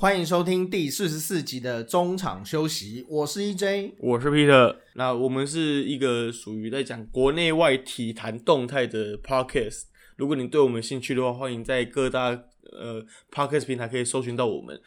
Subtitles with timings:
[0.00, 4.76] 欢迎收听第四十四集的中场休息，我是 EJ，我是 Peter。
[4.94, 9.82] 那我们是一个属于在讲国内外体坛动态的 Podcast。
[10.16, 12.28] 如果你对我们兴趣的话，欢迎在各大
[12.72, 14.80] 呃 Podcast 平台可以搜寻到我们。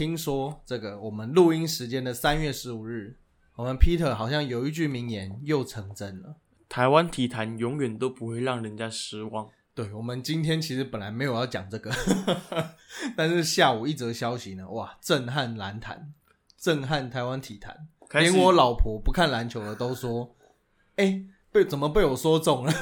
[0.00, 3.18] 听说这个我们录音时间的三月十五日，
[3.54, 6.36] 我们 Peter 好像有一句名言又成真了。
[6.70, 9.46] 台湾体坛永远都不会让人家失望。
[9.74, 11.92] 对，我们今天其实本来没有要讲这个，
[13.14, 16.14] 但是下午一则消息呢，哇，震撼篮坛，
[16.56, 20.34] 震撼台湾体坛，连我老婆不看篮球的都说，
[20.96, 21.22] 哎，
[21.52, 22.72] 被怎么被我说中了？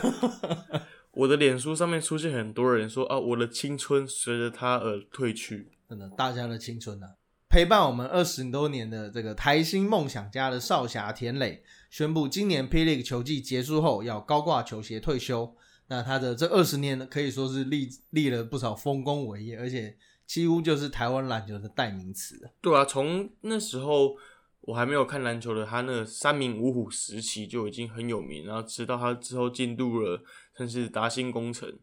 [1.11, 5.73] 我的脸书上面出现很多人说啊，我的青春随着他而褪去。
[5.89, 7.17] 真的，大家的青春啊，
[7.49, 15.57] 陪伴我们二十多年的这个台新梦想家的少侠田磊宣布，今年霹雳球季结束后要高挂球鞋退休。
[15.87, 22.51] 那他的这二十年呢，可以说是立立了不少丰功伟业，而且几乎就是台湾篮球的代名词。
[22.61, 24.15] 对啊，从那时候
[24.61, 30.23] 我还没有看篮球的，他那三名五虎时期就已经很有名，然后直到他之后进入了
[30.55, 31.79] 甚至达兴工程。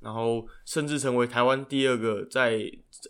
[0.00, 2.58] 然后甚至成为台湾第二个在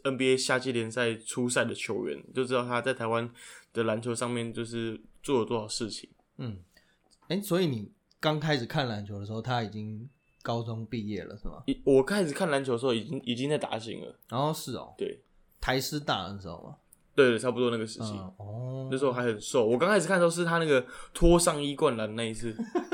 [0.05, 3.31] NBA 夏季联赛出赛的球员，就知道他在台湾
[3.73, 6.09] 的篮球上面就是做了多少事情。
[6.39, 6.59] 嗯，
[7.29, 10.09] 哎，所以你刚开始看篮球的时候，他已经
[10.43, 11.63] 高中毕业了，是吗？
[11.85, 14.19] 我开始看篮球的时候，已经已经在打醒了。
[14.29, 15.21] 然后是哦，对，
[15.61, 16.77] 台师大的时候吗？
[17.15, 18.13] 对，差不多那个时期。
[18.37, 19.67] 哦，那时候还很瘦。
[19.67, 22.57] 我刚开始看的时候是他那个脱上衣灌篮那一次。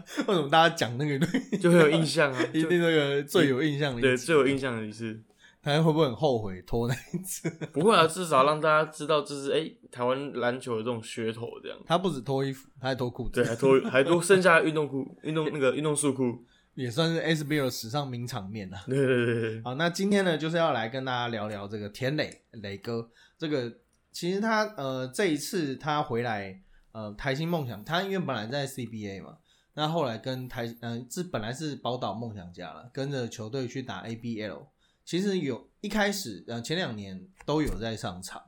[0.26, 1.26] 为什么大家讲那个
[1.58, 2.42] 就很有印象啊？
[2.52, 5.20] 一定那个最有印象的，对，最有印象的一次，
[5.62, 7.48] 他会不会很后悔拖那一次？
[7.72, 11.78] 不会啊，至少让大家知道这是哎台湾篮球的这种噱头这样。
[11.86, 16.44] 他不止脱衣服，他还脱裤子，对，还脱还脱剩下运动裤、运动那个运动束裤，
[16.74, 18.78] 也算是 SBL 史上名场面了。
[18.86, 19.62] 对对对对。
[19.62, 23.08] 好，那今天呢，就是要来跟大家聊聊这个田磊磊哥。
[23.38, 23.72] 这个
[24.10, 26.60] 其实他呃这一次他回来
[26.92, 29.36] 呃台新梦想，他因为本来在 CBA 嘛。
[29.74, 34.66] 那后来跟台嗯，这本来是宝岛梦想家了，跟着球队去打 ABL。
[35.04, 38.42] 其实有一开始呃前两年都有在上场。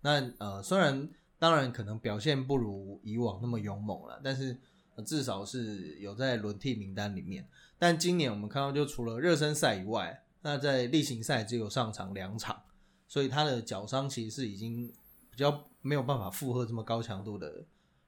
[0.00, 4.58] 那呃虽然当然可能表现不如以往那么勇猛了，但是
[5.06, 7.48] 至少是有在轮替名单里面。
[7.78, 12.62] 但今年我们看到，就除了热身赛以外，那在例行赛只有上场两场，
[13.06, 14.88] 所以他的脚伤其实是已经
[15.30, 17.64] 比较没有办法负荷这么高强度的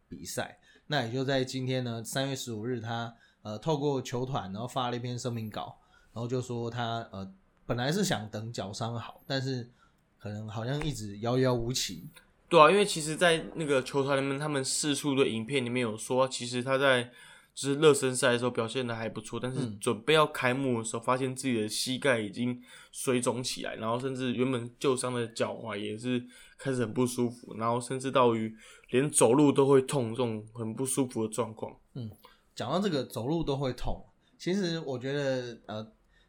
[0.08, 0.58] 比赛。
[0.86, 5.78] 那也就在今天呢，三月十五日，他呃透过球团，然后发了一篇声明稿，
[6.12, 7.30] 然后就说他呃
[7.66, 9.70] 本来是想等脚伤好，但是
[10.18, 12.08] 可能好像一直遥遥无期。
[12.46, 17.10] 对啊，因为其实，在那个球团里面，他们四处的影片里面有说，其实他在
[17.54, 22.60] 就是热身赛的时候表现的还不错，但是准备要开幕的时候，发现自己的膝盖已经
[22.90, 26.22] 水肿起来，然后甚至原本旧伤的脚踝也是
[26.58, 28.54] 开始很不舒服，然后甚至到于。
[28.90, 31.74] 连走路都会痛，这种很不舒服的状况。
[31.94, 32.08] 嗯，
[32.54, 34.00] 讲到这个走路都会痛，
[34.38, 35.82] 其实我觉得呃，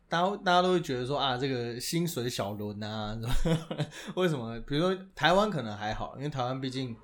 [0.09, 3.16] 大家大家都会觉得说啊，这个薪水小轮啊，
[4.16, 4.59] 为什么？
[4.62, 6.96] 比如说台湾可能还好，因为台湾毕竟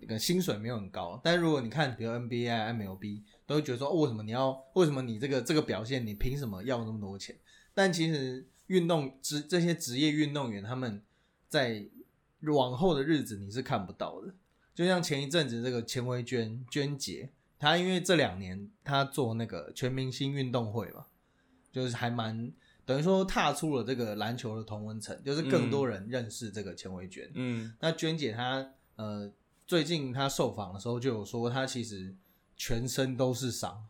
[0.00, 1.18] 那个薪水没有很高。
[1.24, 4.64] 但如果你看，比如 NBA、MLB，都会觉得说，为什么你要？
[4.74, 7.36] 为什么你这个这个表现，你凭什么要那么多钱？
[7.74, 11.02] 但其实运动职这些职业运动员，他们
[11.48, 11.86] 在
[12.40, 14.34] 往后的日子你是看不到的。
[14.74, 21.06] 就像前一阵子这个钱维娟娟姐，她因为这两年她做那个全明星运动会嘛，
[21.70, 22.52] 就是还蛮
[22.84, 27.30] 等于说踏出了这个篮球的同温层，就是更多人认识这个钱维娟。
[27.34, 29.30] 嗯，那娟姐她呃
[29.66, 32.14] 最近她受访的时候就有说，她其实
[32.56, 33.84] 全身都是伤，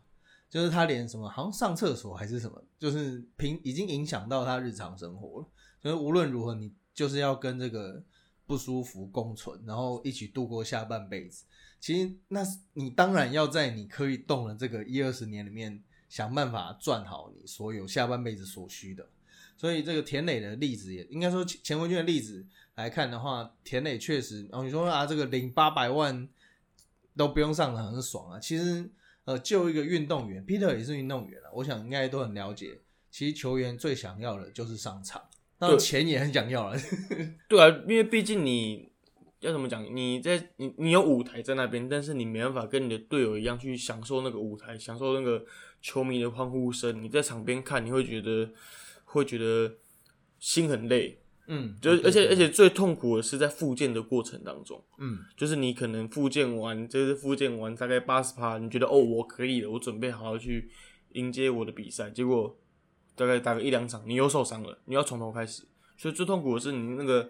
[0.49, 5.47] 就是他连什么好像上厕所还是什么，就是平已经影响到他日常生活了。
[5.81, 8.03] 就是无论如何，你就是要跟这个。
[8.47, 11.45] 不舒服共存，然后一起度过下半辈子。
[11.79, 19.09] 其实，那你当然要在你可以动的这个一二十年里面，想办法赚好你所有下半辈子所需的。
[19.57, 22.45] 所以，这个田磊的例子也应该说钱文娟的例子
[22.75, 26.29] 来看的话，田磊确实，然后你说啊，这个领八百万
[27.15, 28.39] 都不用上场很爽啊。
[28.39, 28.89] 其实，
[29.25, 32.81] 呃，就一个运动员，Peter 也是运动员了，我想应该都很了解。
[33.09, 35.21] 其实球员最想要的就是上场。
[35.57, 36.77] 那钱也很想要了，
[37.47, 38.91] 对啊，因为毕竟你
[39.39, 45.45] 要怎么讲，你在你你有舞台在那边，但是你没办法跟你的队友一样去享受那个舞台，享受那个
[45.81, 47.01] 球迷的欢呼声。
[47.01, 48.51] 你在场边看，你会觉得
[49.05, 49.77] 会觉得
[50.39, 55.19] 心很累，嗯，就是而且而且最痛苦的是在复健的过程当中，嗯。
[55.37, 60.71] 就是你可能复健完，就是复健完大概八十趴，你觉得哦我可以了，我准备好好去
[61.13, 62.57] 迎接我的比赛，结果
[63.15, 65.63] 大概打个一两场，你又受伤了，你要从头开始，
[65.97, 67.29] 所以最痛苦的是你那个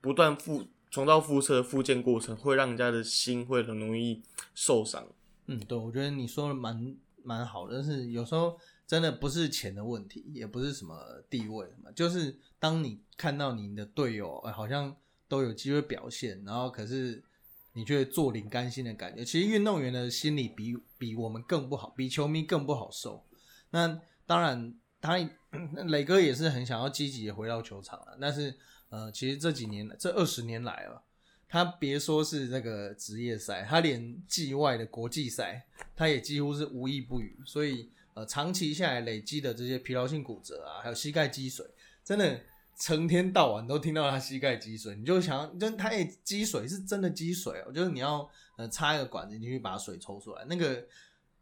[0.00, 4.22] 不断复重蹈覆辙的复健过程，会让人家的心会很容易
[4.54, 5.06] 受伤。
[5.46, 10.96] 嗯，对，我觉得你说的蛮蛮好的，但是有时候真的不是钱的问题，也不是什么
[11.28, 12.36] 地位嘛，就是
[12.66, 14.92] 当你看到你的队友、哎、好像
[15.28, 17.22] 都有机会表现，然后可是
[17.74, 19.24] 你却坐领甘心的感觉。
[19.24, 23.24] 其实运动员的心理比比我们更不好，比球迷更不好受。
[23.70, 25.16] 那当然，他
[25.84, 28.52] 磊 哥也是很想要积极的回到球场了，但是
[28.88, 31.00] 呃，其实这几年这二十年来啊，
[31.48, 35.64] 他别说是这个职业赛，他连季外的国际赛，
[35.94, 37.38] 他也几乎是无一不语。
[37.46, 41.64] 所以呃，长期下来累积的这些疲劳性骨折啊，还有膝盖积水，
[42.02, 42.40] 真的
[42.76, 50.86] 成天到晚都听到他膝盖积水，你就想，就他也积水是真的积水哦，就是你要呃插一个管子进去把水抽出来，那个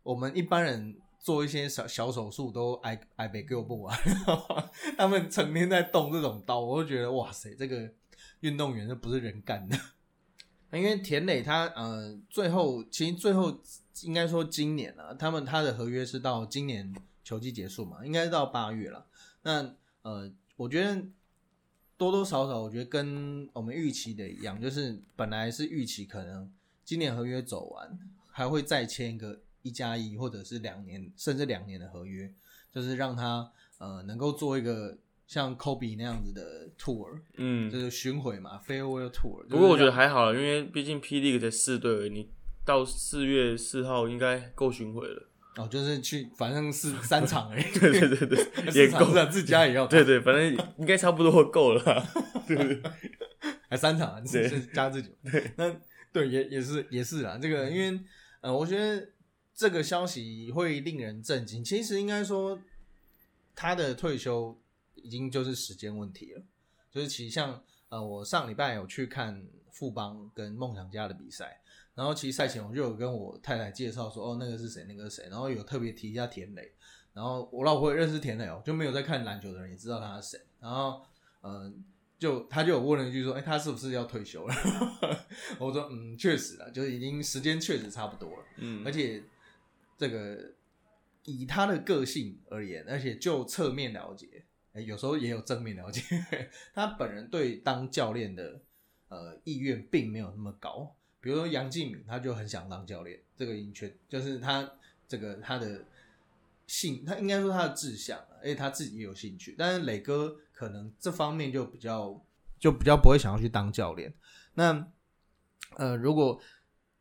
[0.03, 0.97] 我们一般人。
[1.25, 3.99] 做一些小小手术都挨挨被给我不完，
[4.99, 7.91] 他们成天在动这种刀，我就觉得哇塞，这个
[8.41, 9.75] 运动员这不是人干的。
[10.79, 13.59] 因为田磊他呃最后其实最后
[14.03, 19.07] 应该说今年啊，他们他的合约是到今年球季结束嘛，应该是到八月了。
[19.45, 21.03] 那呃，我觉得
[22.05, 26.51] 多多少少，我觉得跟我们预期的一样，就是本来是预期可能
[26.85, 27.99] 今年合约走完，
[28.31, 32.33] 还会再签一个一加一或者是两年甚至两年的合约，
[32.71, 34.97] 就是让他呃能够做一个
[35.27, 39.47] 像 Kobe 那样子的 tour，嗯，就是巡回嘛，farewell tour。
[39.49, 42.29] 不过我觉得还还好了，因为毕竟霹雳才四队而已，你
[42.65, 45.29] 到四月四号应该够巡回了。
[45.57, 48.39] 哦，就是去反正是三场而已，对对对对，
[48.75, 49.19] 也够四场是。
[49.19, 52.13] 啊自家也要对对，反正应该差不多够了啦。
[52.47, 52.91] 对对对，
[53.69, 55.11] 还三场是加自己。
[55.31, 55.75] 对那
[56.13, 58.01] 对也也是也是啊，这个因为
[58.41, 59.09] 呃，我觉得
[59.55, 61.63] 这个消息会令人震惊。
[61.63, 62.59] 其实应该说，
[63.55, 64.61] 他的退休
[64.97, 66.43] 已经就是时间问题了。
[66.91, 71.61] 就是其实像呃，我上礼拜有去看富邦跟梦想家的比赛，
[71.95, 76.73] 然后其实赛前我就有跟我太太介绍说，哦，那个是谁，那个是谁，然后有特别提一下田磊。
[77.13, 80.41] 然后我老婆也认识田磊哦，就没有在看篮球的人也知道他是谁。
[80.61, 81.03] 然后
[81.43, 81.85] 嗯。
[82.17, 84.55] 就他就有问了一句说：“哎、他是不是要退休了？”
[85.59, 89.23] 我说：“嗯，确实了，就是已经时间确实差不多了，嗯而，且
[89.99, 90.53] 这个
[91.25, 96.03] 以他的个性而言，而且就侧面了解，哎有时候也有正面了解，
[96.73, 98.63] 他本人对当教练的
[99.09, 100.95] 呃意愿并没有那么高。
[101.25, 104.71] 比如说杨敬敏，他就很想当教练，这个已经确就是他
[105.09, 105.83] 这个他的
[106.67, 109.55] 兴，他应该说他的志向，而且他自己也有兴趣。
[109.57, 112.23] 但是磊哥可能这方面就比较
[112.61, 114.13] 就比较不会想要去当教练。
[114.53, 114.87] 那
[115.77, 116.39] 呃，如果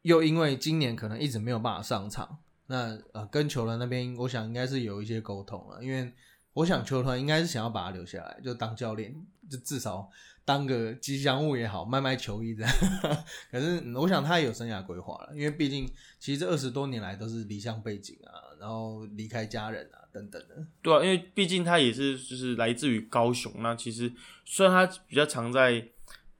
[0.03, 6.13] 又因为今年可能一直没有办法上场，那呃跟球团那边，我想应该是有一些沟通了，因为
[6.53, 9.13] 我想球团应该是想要把他留下来，就当教练，
[9.49, 10.09] 就至少
[10.45, 12.71] 当个吉祥物也好，卖卖球衣这样。
[13.51, 20.65] 可是、嗯我想他也有生涯规划了，因为毕竟其实这二十多年来都是离乡背景啊，然后离开家人啊等等的。
[20.81, 24.11] 对啊，因为毕竟他也是就是来自于高雄，那其实
[24.43, 25.87] 虽然他比较常在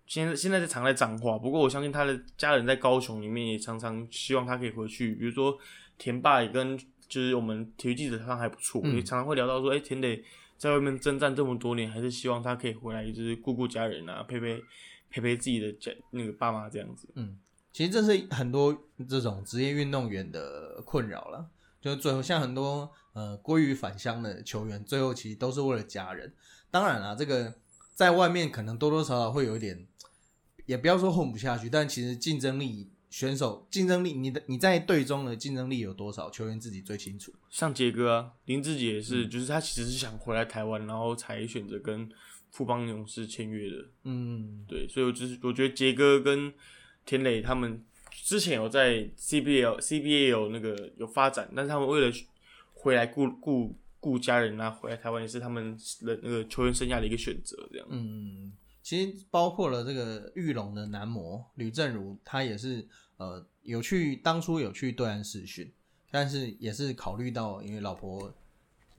[0.05, 5.57] 现在现在是常在彰化，不过我相信他的家人在高雄里面也常常希望他可以回去，比如说
[5.97, 6.77] 田爸也跟
[7.07, 10.23] 就是我们体育记者他还不错，嗯也常常会聊到说，哎、田磊
[10.63, 14.63] 在外面征战这么多年，还是希望他可以回来，就是顾顾家人啊，陪陪
[15.09, 17.09] 陪陪自己的家那个爸妈这样子。
[17.15, 17.37] 嗯
[17.73, 18.73] 其实这是很多
[19.09, 21.49] 这种职业运动员的困扰了，
[21.81, 26.31] 就是最后像很多呃归于返乡的球员，最后其实都是为了家人。
[26.71, 27.55] 当然啦，这个
[27.93, 29.85] 在外面可能多多少少会有一点，
[30.65, 37.31] 也不要说混不下去，但其实竞争力选手竞争力，你的你在队中的竞争力有多少，球员自己最清楚。
[37.47, 42.09] 像杰哥啊，林志杰也嗯是，就是他其实是想回来台湾，然后才选择跟
[42.49, 43.85] 富邦勇士签约的。
[44.05, 46.51] 嗯，对，所以我就是我觉得杰哥跟
[47.05, 47.85] 田磊他们
[48.23, 52.11] 之前有在 CBL CBA 有那个有发展，但是他们为了
[52.73, 57.87] 回来顾顾顾家人啊，回来台湾也是他们的那个球员生涯的一个选择，这样。
[57.91, 58.51] 嗯，
[58.81, 62.87] 其实包括了这个玉龙的男模吕正如，他也是
[63.23, 65.71] 呃有去当初有去对岸试训，
[66.11, 68.33] 但是也是考虑到因为老婆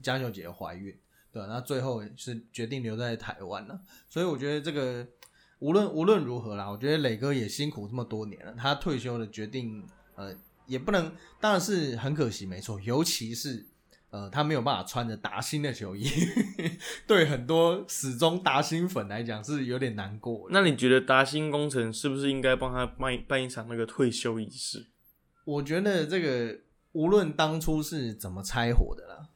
[0.01, 0.97] 江秀姐怀孕，
[1.31, 3.79] 对那最后是决定留在台湾了。
[4.09, 5.07] 所以我觉得这个
[5.59, 13.65] 无论无论如何啦，我觉得磊哥也辛苦这么多年了，他退休了决定呃也不能，当然是很可惜，没错，尤其是。
[14.15, 16.09] 呃，他没有办法穿着达新的球衣，
[17.05, 20.47] 对很多始终达新粉来讲是有点难过。
[20.51, 24.85] 那你觉得达新工程是不是应该帮他办办一场那个退休仪式？
[25.43, 26.57] 我觉得这个
[26.93, 29.27] 无论当初是怎么拆伙的啦，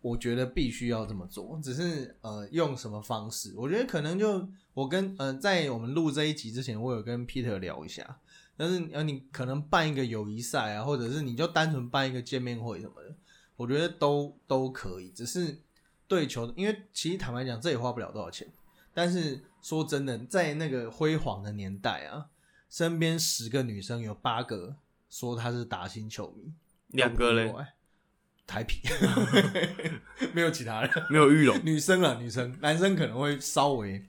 [0.00, 1.60] 我觉得必须要这么做。
[1.62, 3.52] 只是呃，用什么方式？
[3.58, 8.16] 我觉得可能就我跟呃，在我们录这一集之前，我有跟 Peter 聊一下。
[8.56, 13.14] 但是呃，你可能办一个友谊赛啊，或者是你就单纯办一个见面会什么的，
[13.62, 15.10] 我觉得都都可以。
[15.10, 15.58] 只是
[16.08, 18.48] 对球，因为其实坦白讲，这也花不了多少钱。
[18.92, 22.26] 但是说真的，在那个辉煌的年代啊，
[22.68, 24.76] 身边十个女生有八个。
[25.08, 26.50] 说她是打新球迷，
[26.88, 27.54] 两个嘞，
[28.46, 28.80] 台皮，
[30.32, 34.02] 没有其他人，没有玉龙，女生啊，女生，男生可能会稍微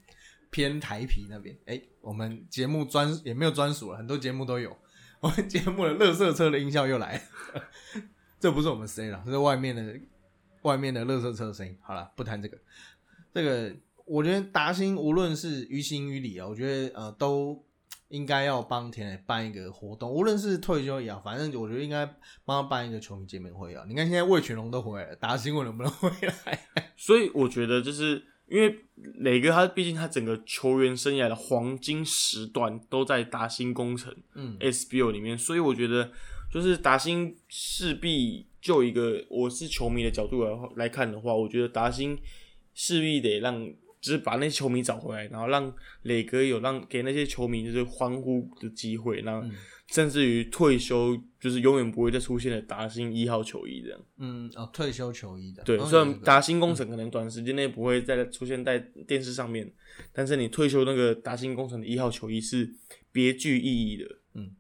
[0.50, 1.58] 偏台皮那边。
[1.66, 4.78] 哎，我们节目专也没有专属了，很多节目都有。
[5.20, 7.22] 我们节目的乐色车的音效又来，
[8.44, 9.98] 这不是我们 C 了，是外面的
[10.64, 11.78] 外面的垃圾车的声音。
[11.82, 12.58] 好了，不谈这个，
[13.34, 13.74] 这个
[14.04, 17.64] 我觉得达兴无论是于情于理啊，我觉得呃都。
[18.10, 22.06] 应该要帮田磊办一个活动，无论是退休也好，反正我觉得应该
[22.46, 23.84] 帮他办一个球迷见面会啊。
[23.88, 26.12] 你看现在魏全龙都回来了，打新闻能不能回
[26.46, 26.92] 来？
[26.96, 28.86] 所以我觉得就是因为
[29.16, 36.12] 磊哥他毕竟他整个球员生涯的黄金时段都在达兴工程，嗯，SBO 里面，所以我觉得
[36.54, 42.18] 就是达兴势必就一个我是球迷的角度来来看的话，我觉得达兴
[42.74, 43.74] 势必得让。
[44.04, 49.48] 就是把那些球迷找回来，然后让磊哥有让给那些球迷就是欢呼的机会，然后
[49.94, 54.00] 甚至于退休就是永远不会再出现的达兴一号球衣这样。
[54.18, 55.64] 嗯，哦，退休球衣的。
[55.64, 59.74] 对，虽然达兴工程可能短时间内不会再出现在电视上面，
[60.12, 62.70] 但是你退休那个达兴工程的一号球衣是
[63.10, 64.06] 别具意义的。
[64.34, 64.52] 嗯，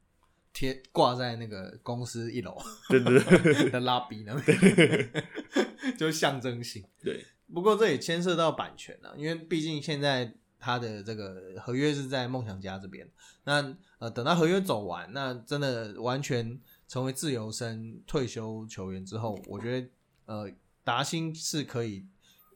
[0.54, 2.56] 贴挂在那个公司一楼，
[2.88, 5.26] 对对对 的拉比那边，
[5.98, 6.84] 就象征性。
[7.02, 7.26] 对。
[7.54, 13.08] 不过这也牵涉到版权了，因为毕竟现在他的这个合约是在梦想家这边。
[13.44, 19.88] 那呃，等到合约走完，那真的完全成为自由身退休球员之后，我觉得
[20.26, 20.50] 呃，
[20.84, 22.08] 达兴是可以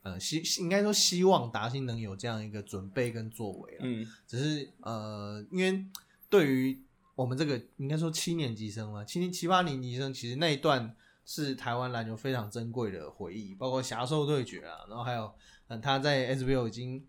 [0.02, 5.86] 呃希应该说希望达兴能有这样一个准备跟作为嗯，只是呃，因为
[6.28, 6.82] 对于
[7.18, 10.96] 我们这个应该说七年级生嘛，七年七八年级生，其实那一段。
[11.30, 15.30] 是台湾篮球非常珍贵的回忆，包括侠兽对决啊，然后还有，
[15.68, 17.06] 嗯，他在 SBO 已经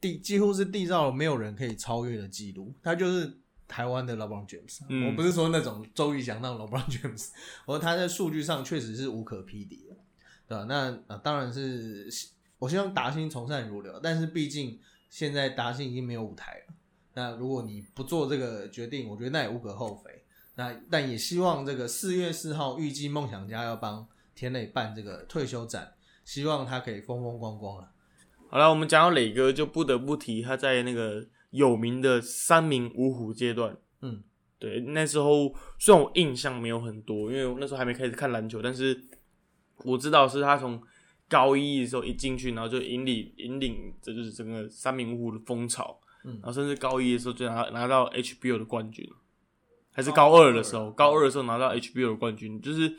[0.00, 7.30] 缔几乎是缔造了没有人可以超越的记录，他就是台湾的 LeBron James，我不是说那种周瑜翔那种 LeBron James，
[7.66, 9.96] 我说他在数据上确实是无可匹敌的，
[10.46, 10.64] 对吧？
[10.68, 12.08] 那啊，当然是
[12.60, 14.78] 我希望达兴从善如流，但是毕竟
[15.08, 16.74] 现在达兴已经没有舞台了，
[17.14, 20.10] 那如果你不做这个决定，我觉得那也无可厚非。
[20.56, 27.90] 那但也希望这个四月四号预计梦想家要帮田磊办这个退休展，希望他可以风风光光了。
[28.48, 33.76] 好了，我们讲到磊哥，就不得不提他在那个有名的三名五虎阶段。
[34.02, 34.22] 嗯，
[34.58, 39.00] 对，那时候虽然我印象没有很多，因为我那时候还没开始看篮球，但是
[39.84, 40.82] 我知道是他从
[41.28, 45.98] 高一的时候一进去，然后就引领引领，这就是整个三名五虎的风潮。
[46.24, 49.08] 嗯，然后甚至高一的时候就拿拿到 HBO 的冠军。
[49.92, 52.96] 还是高二的时候，高二的时候拿到 HBO 的冠军，就是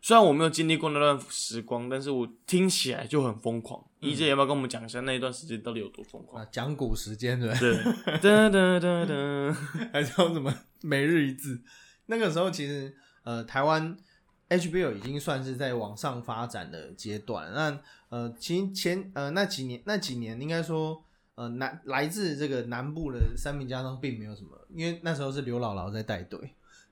[0.00, 3.84] 虽然我没有经历过那段时光，但是我听起来就很疯狂。
[3.98, 6.46] 一姐要不要跟我们讲一下那一段时间到底有多疯狂？
[6.52, 7.76] 讲古时间对对，
[8.22, 9.52] 噔噔噔噔，
[9.92, 11.60] 还叫什么每日一字？
[12.06, 12.94] 那个时候其实
[13.24, 13.96] 呃，台湾
[14.48, 17.52] HBO 已经算是在往上发展的阶段。
[17.52, 21.02] 那呃，前前呃那几年那几年应该说。
[21.38, 26.40] 呃，南来自这个南部的三名家中并没有什么，因为那时候是刘姥姥在带队，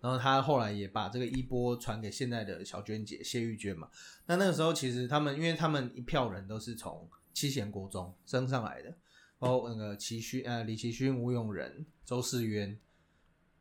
[0.00, 3.88] 然后他后来也把这个衣钵传给现在的小娟姐谢玉娟嘛。
[4.26, 8.94] 那那个时候其实他们，因为他们一票人都是从七贤国中升上来的，
[9.36, 12.78] 包括那个齐勋、呃李奇勋、吴永仁、周世渊，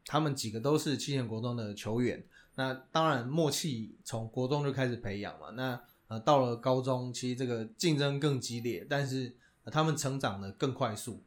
[0.05, 2.23] 他们几个都是七贤国中的球员。
[2.53, 5.49] 那当然默契从国中就开始培养嘛。
[5.55, 9.35] 那呃到了高中，其实这个竞争更激烈，但是。
[9.71, 11.23] 他们成长的更快速，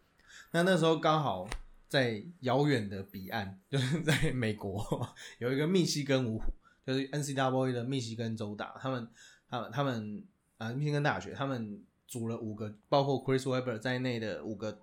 [0.53, 1.49] 那那时候刚好
[1.89, 6.53] 在遥远的彼岸， 就是在美国有一个密西根五虎，
[6.87, 9.09] 就是 NCAA 的密西根州大，他们、
[9.49, 10.25] 他们、他们
[10.59, 14.79] 啊，密西根大学，他们组了五个，包括 Chris Webber 在内的五个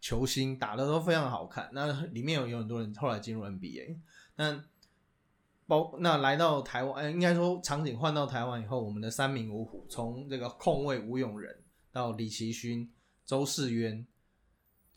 [0.00, 1.68] 球星，打的都非常好看。
[1.72, 3.96] 那里面有有很多人后来进入 NBA，
[4.36, 4.64] 那
[5.66, 11.54] 包那来到台湾，应该说场景换到台湾以后，我们的三名五虎，从这个控卫吴永仁。
[11.94, 12.90] 到李奇勋、
[13.24, 14.04] 周世渊、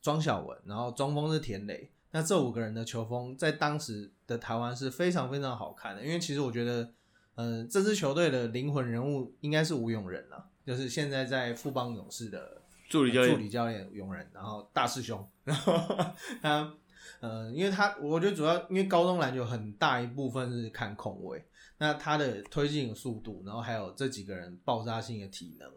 [0.02, 1.92] 庄晓文，然后中锋是田磊。
[2.10, 6.92] 那这五个人的球风在当时的台湾是非常非常好看的，因为其实我觉得，
[7.36, 15.78] 呃，这支球队的灵魂人物应该是吴永仁了，就是现在在富邦勇士的助理教练，助理教练永仁，然后大师兄，然后
[16.42, 16.74] 他
[17.20, 21.46] 呃，因为他我觉得主要因为高中篮球很大一部分是看控卫，
[21.78, 25.72] 那他的推进速度，然后还有这几个人爆炸性的体能，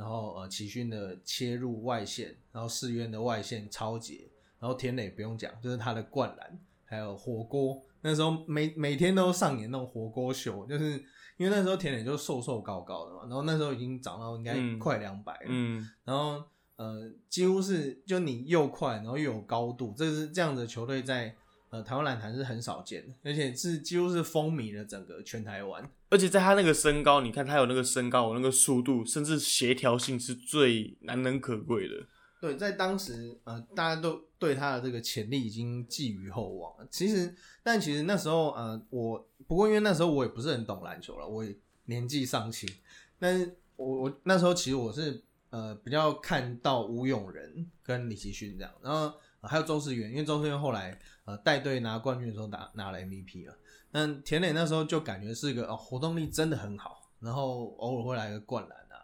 [0.00, 7.82] 然后呃奇勋的切入外线，然后世渊的外线超节，然后田磊不用讲，就是他的灌篮，还有火锅。
[8.00, 10.92] 那时候每每天都上演那种火锅秀，就是
[11.36, 16.42] 因为那时候田磊就瘦瘦高高的嘛，然后那时候已经长到应该快两百了，嗯，然后
[16.76, 21.36] 呃几乎是就你又快，然后又有高度，这是这样的球队在
[21.68, 25.90] 呃台湾篮坛是很少见的，而且是几乎是风靡了整个全台湾。
[26.10, 31.94] 而且在他那个身高，你看他有那个身高，有那个速度，甚至协调性是最难能可贵的。
[32.40, 36.74] 对，在当时，呃，大家都对他的这个潜力已经寄予厚望。
[36.90, 42.68] 其实，但其实那时候，呃，我不过因为那时候我也不是很懂篮球了，我也年纪尚轻。
[43.18, 49.12] 但是我我那时候其实我是呃比较看到吴永仁跟李奇勋这样，然后
[49.42, 53.54] 还有周世元，因为周世元后来呃带队拿冠军的时候拿拿了 MVP 了。
[53.92, 58.96] 那田磊那时候就感觉是一个哦活动力真的很好，然后偶尔会来个灌篮啊，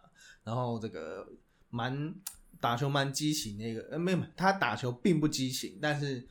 [0.44, 1.26] 然后这个
[1.70, 2.14] 蛮。
[2.58, 6.26] 打球蛮激情，那个呃没有，他打球并不激情，但是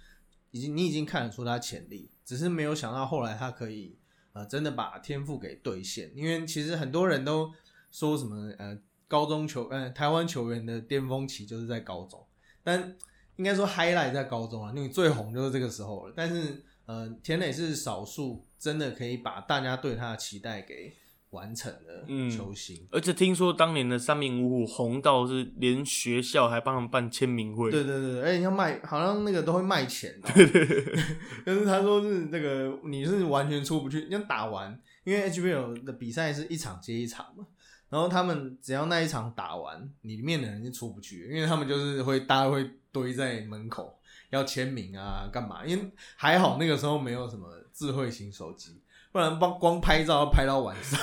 [0.50, 3.96] 已经你已经看得出他潜力，只是没有想到后来他可以
[4.34, 6.12] 呃真的把天赋给兑现。
[6.16, 7.54] 因为其实很多人都
[7.92, 8.76] 说什么呃
[9.08, 12.26] 高中球呃台湾球员的巅峰期就是在高中，
[12.64, 12.98] 但
[13.36, 16.14] 应该说 highlight 在高中啊，因为最红就是这个时候了。
[16.18, 20.94] 但是呃田磊是少数真的可以把大家对他的期待给。
[21.32, 27.70] 完成的球星，而且听说当年的三名五虎红到是连学校还帮他们办签名会。
[27.70, 30.18] 对对对，而且要卖，好像那个都会卖钱。
[30.34, 30.96] 对对对，
[31.46, 37.46] 但是他说是这个你是完全出不去，要打完，因为 HBL 的比赛是一场接一场嘛，
[37.90, 45.66] 然后他们只要那一场打完，里面的人就出不去，因为他们就是会大家会堆在门口要签名啊，干嘛？
[45.66, 48.82] 因为还好那个时候没有什么智慧型手机。
[49.12, 51.00] 不然光光拍照要拍到晚上，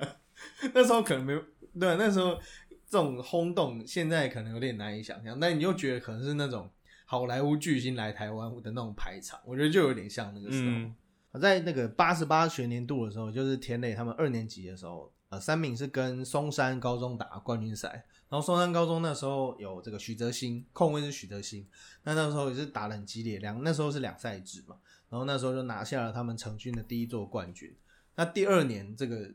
[0.72, 1.38] 那时候可能没有
[1.78, 2.36] 对，那时候
[2.88, 5.38] 这种轰动，现在可能有点难以想象。
[5.38, 6.70] 但你又觉得可能是那种
[7.04, 11.38] 好莱坞巨星来台湾的那种排场，我觉得就有点像那个时候。
[11.38, 21.66] 在那个八十八学年度的时候，就是田磊他们二年级的时候，呃，三名是跟松山高中打冠军赛，然后松山高中那时候有这个许泽新控卫是许泽新，
[22.02, 24.76] 那那时候也是打的很激烈，两那时候是两赛制嘛。
[25.10, 27.72] 然后那时候就拿下了他们成军的第一座冠军。
[28.16, 29.30] 那第二年这个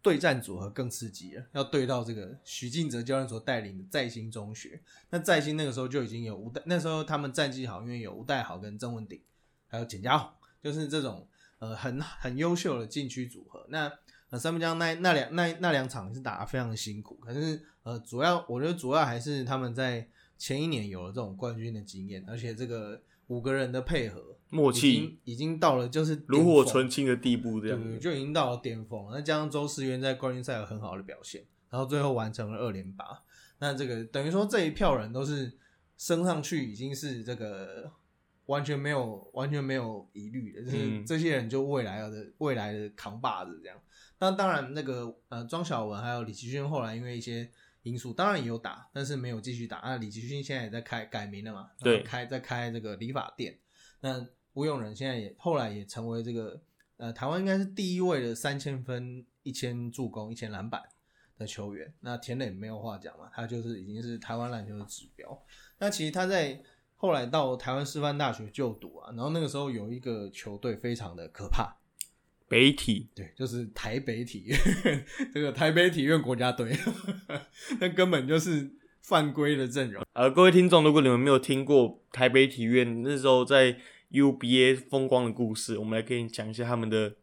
[0.00, 4.80] 对战组合更刺激了，要对到这个许敬哲教练所带领的在兴中学。
[5.10, 9.20] 那在兴那个时候就已经有吴代，那时候他们战绩好，因为有吴代豪跟曾文鼎，
[9.66, 10.30] 还有简家宏，
[10.62, 13.66] 就是这种呃很很优秀的禁区组合。
[13.68, 13.92] 那
[14.30, 24.36] 呃三木江那那两那那两场是打得非常的辛苦，可是呃主要我觉得主要还是他们在前一年有了这种冠军的经验，而且这个五个人的配合。
[24.50, 29.18] 默契已经到了就是炉火纯青的地步，这样就已经到了巅峰了。
[29.18, 33.04] 那加上周思源在冠军赛有很好的表现，然后最后完成了二连霸。
[33.58, 35.52] 那这个等于说这一票人都是
[35.98, 37.92] 升上去，已经是这个
[38.46, 43.76] 完全没有完全没有疑虑的，就是这些人就未来的未来的扛把子这样。
[44.20, 47.50] 那当然，那个呃庄晓文还有李奇勋后来因为一些
[47.82, 49.78] 因素，当然也有打，但是没有继续打。
[49.78, 51.70] 那李奇勋现在也在开改名了嘛？
[51.78, 53.58] 对，开在开这个理发店。
[54.00, 56.60] 那吴永仁现在也后来也成为这个
[56.96, 60.82] 呃台湾应该是第一位的三千分、一千助攻、一千篮板
[61.36, 61.94] 的球员。
[62.00, 65.40] 那田磊没有话讲嘛，他就是已经是台湾篮球的指标。
[65.78, 66.60] 那其实他在
[66.96, 71.76] 后来到台湾师范大学就读啊，然后那个时候有一个球队非常的可怕，
[72.48, 74.58] 北体，对，就是台北体院，
[75.32, 76.76] 这个台北体院国家队，
[77.80, 78.70] 那根本就是
[79.02, 80.04] 犯规的阵容。
[80.14, 83.78] 呃，各位听众，如果你们没有听过台北体院，那时候在。
[84.10, 87.16] UBA 风光的故事，我们来给你讲一下他们的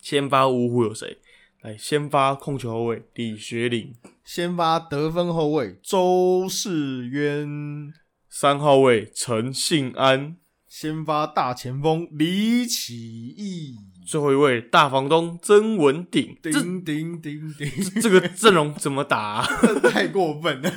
[0.00, 1.18] 先发五虎有谁？
[1.60, 7.92] 来，先发控球后卫李学林，先发得分后卫周世渊，
[8.28, 13.76] 三号位陈信安，先发大前锋李启义，
[14.06, 16.38] 最后一位大房东曾文鼎。
[16.42, 19.42] 叮叮叮叮，这个阵容怎么打？
[19.90, 20.72] 太过分了。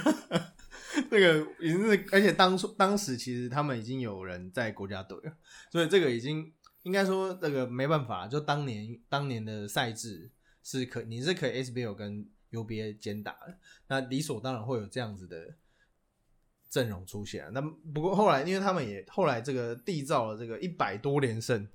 [1.10, 5.32] 这个已经是，而且当初当时其实他们已经有人在国家队了，
[5.72, 6.52] 所以这个已经
[6.84, 10.32] 应该说这个没办法，就当年当年的赛制
[10.64, 15.56] 是可你是可以 SBL 跟 UBA 兼打的，那理所当然会有这样子的
[16.70, 17.48] 阵容出现。
[17.54, 21.66] 那不过后来因为他们也后来这个缔造了这个一百多连胜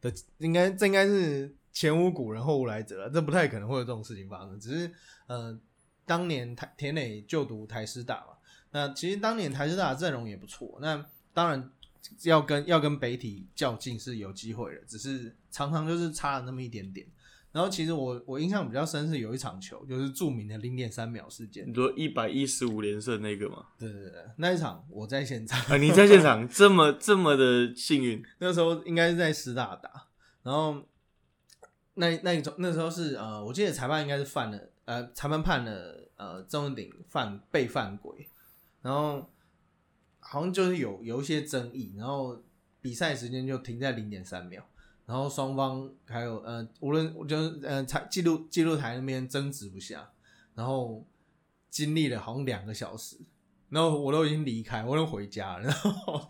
[0.00, 4.58] 的，应该这应该是前无古人后无来者了，这不太可能会有这种事情发生。
[4.58, 4.92] 只是
[5.26, 5.58] 呃，
[6.04, 8.34] 当年台田磊就读台师大嘛，
[8.72, 10.78] 那其实当年台师大的阵容也不错。
[10.80, 11.70] 那当然
[12.22, 17.06] 要跟要跟北体较劲是有机会的，只是常常就是差了那么一点点。
[17.52, 21.74] 然后其实我我印象比较深是有一场球，就是著名的零点三秒事件你。
[21.74, 23.66] 说一百一十五连胜那个吗？
[23.76, 30.06] 对对对，那一场我在现场，啊，你在现场这么这么的幸运， 那时候应该是在师大打，
[30.44, 30.80] 然后
[31.94, 38.28] 那那一种那时候是呃，我记得裁判应该是犯了呃，裁判判了呃郑文鼎犯被犯规，
[38.82, 39.28] 然后
[40.20, 42.40] 好像就是有有一些争议，然后
[42.80, 44.64] 比赛时间就停在零点三秒，
[45.10, 50.08] 然后双方还有呃无论就是呃台记录记录台那边争执不下，
[50.54, 51.04] 然后
[51.68, 53.16] 经历了好像两个小时。
[53.70, 55.64] 然后我都已经离开，我都回家了。
[55.66, 56.28] 然后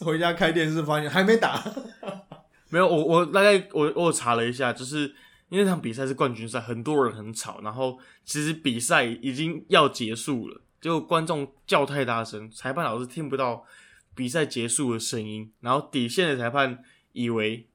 [0.00, 1.62] 回家开电视，发现还没打。
[2.70, 5.14] 没有，我我大概我我查了一下，就是
[5.50, 13.66] 因为那场比赛是冠军赛，很多人很吵，然后其实比赛已经要结束了，就观众叫太大声，裁判老师听不到
[14.14, 17.68] 比赛结束的声音，然后底线的裁判以为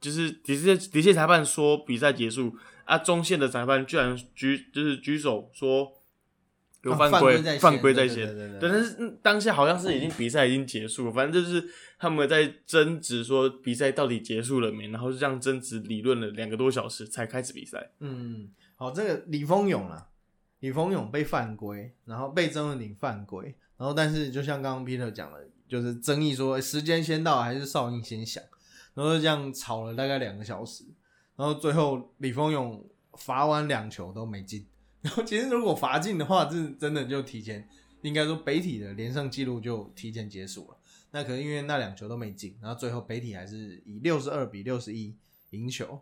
[0.00, 5.92] 就是底线底线裁判说比赛结束啊，中线的裁判居然举就是举手说
[6.82, 17.90] 有啊犯规犯规在先但是嗯当下好像是已经比赛已经结束了，反正就是他们在争执说比赛到底结束了没，然后就这样争执理论了两个多小时才开始比赛。
[17.98, 20.06] 嗯，好，这个李峰勇啊，
[20.60, 28.40] 李峰勇被犯规，然后被曾文鼎犯规，然后但是就像刚刚 Peter 讲的，就是争议说时间先到还是哨音先响，
[28.98, 30.82] 然后就这样吵了大概两个小时，
[31.36, 34.66] 然后最后李峰勇罚完两球都没进，
[35.02, 37.68] 然后其实如果罚进的话，这真的就提前
[38.02, 40.76] 应该说北体的连胜记录就提前结束了。
[41.12, 45.14] 那可能因为那两球都没进，然后最后北体还是以六十二比六十一
[45.50, 46.00] 赢球。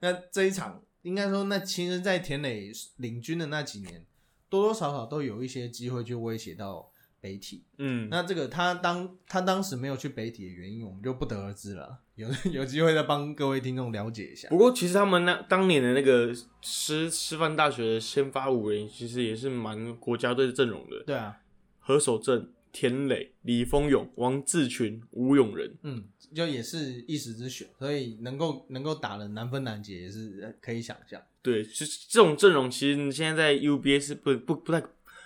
[0.00, 4.04] 那这一场应该说，那其实，在田磊领军的那几年，
[4.48, 7.62] 多多少少都有一些机会去威胁到北体。
[7.78, 12.01] 嗯，那这个他当他当时没有去北体的原因，我们就不得而知了。
[12.22, 14.48] 有 有机会再帮各位听众了解一下。
[14.48, 21.36] 不过其实他们那当年的那个师师范大学的先发五人，其实也是蛮国家队的阵容的，对啊，
[21.80, 25.74] 何守正、田磊、李峰勇、王志群、吴永仁。
[25.82, 26.04] 嗯，
[26.34, 31.20] 就也是一时之选，所以能够能够打的难分难解，也是呃可以想象。
[31.42, 34.82] 对，就是这种阵容，其实你现在在 UBA 是不不不太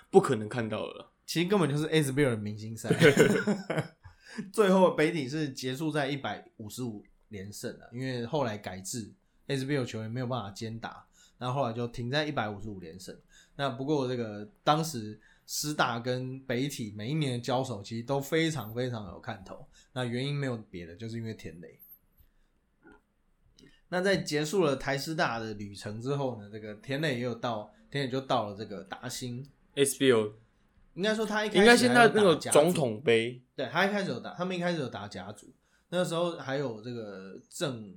[0.09, 1.11] 不可能看到的了。
[1.27, 2.89] 其实根本就是 SBL 的明星赛。
[4.53, 9.13] 最后北体是结束在一百五十五连胜了，因为后来改制
[9.47, 13.17] SBL 球员没有办法兼打，然后后来就停在一百五十五连胜。
[13.55, 19.67] 那不过这个当时师大跟北体每一年的交手，其实都非常非常有看头。
[19.93, 21.79] 那原因没有别的，就是因为田磊。
[23.89, 29.49] 那在结束了台师大的旅程之后呢，这个田磊也有到，田磊就到了这个达兴。
[29.75, 30.33] SBL
[30.97, 35.47] 应该说他一开始应该现在那个甲总统杯，对他一开始有打，他们一开始有打甲组，
[35.89, 37.93] 那时候还有这个郑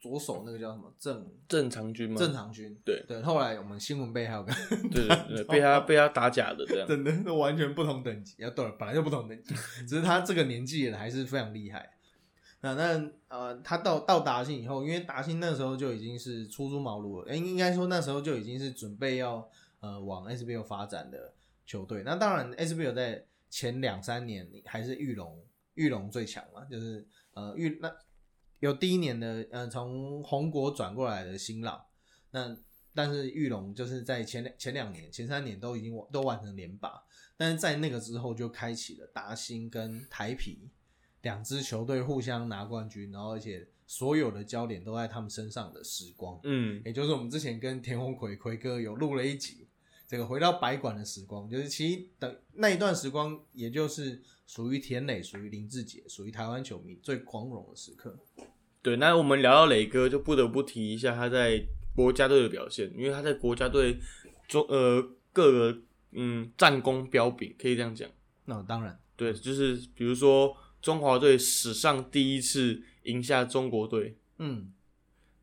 [0.00, 2.16] 左手那个叫什么郑郑长军吗？
[2.18, 4.52] 郑长军，对对，后来我们新闻杯还有个
[4.90, 6.86] 对对对，被他被他打假的这样。
[6.88, 9.54] 真的是完全不同等级，要，对了，本来就不同等级，
[9.86, 11.90] 只是他这个年纪了还是非常厉害。
[12.62, 19.48] 那那呃，他到到达兴以后，因为达兴那时候就已经是初出茅庐了，应应该说那时候就已经是准备要
[19.80, 21.32] 呃往 SBL 发展的
[21.70, 22.02] 球队。
[22.02, 25.40] 那当然，SBL 在前两三年还是玉龙，
[25.74, 27.94] 玉龙最强嘛，就是呃玉那
[28.58, 31.80] 有第一年的呃从红国转过来的新浪，
[32.32, 32.56] 那
[32.92, 37.00] 但是玉龙就是在前两前两年、前三年都已经都完成连霸，
[37.36, 40.68] 但是在那个之后就开启了达兴跟台啤
[41.22, 49.68] 两支球队互相拿冠军，然后而且所有的焦点都在他们身上的时光，嗯，也就是我们之前跟田鸿奎奎哥有录了一集，
[50.10, 58.18] 这个回到白馆的时光，就是其实等那一段时光，也就是属于田磊、属于林志杰、属于台湾球迷最光荣的时刻。
[58.82, 58.96] 对。
[58.96, 64.00] 那我们聊到磊哥，就不得不提一下他在国家队的表现，因为他在国家队
[64.48, 65.00] 中呃
[65.32, 65.78] 各个
[66.10, 68.10] 嗯战功彪炳，可以这样讲。
[68.46, 74.72] 那当然，对，就是比如说中华队史上第一次赢下中国队，嗯，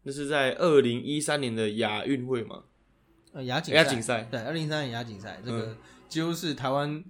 [0.04, 2.66] 那是在二零一三年的亚运会嘛？
[3.38, 5.78] 呃，亚锦亚锦赛对，二零一三年亚锦赛，这个嗯
[6.10, 7.04] 几乎是台湾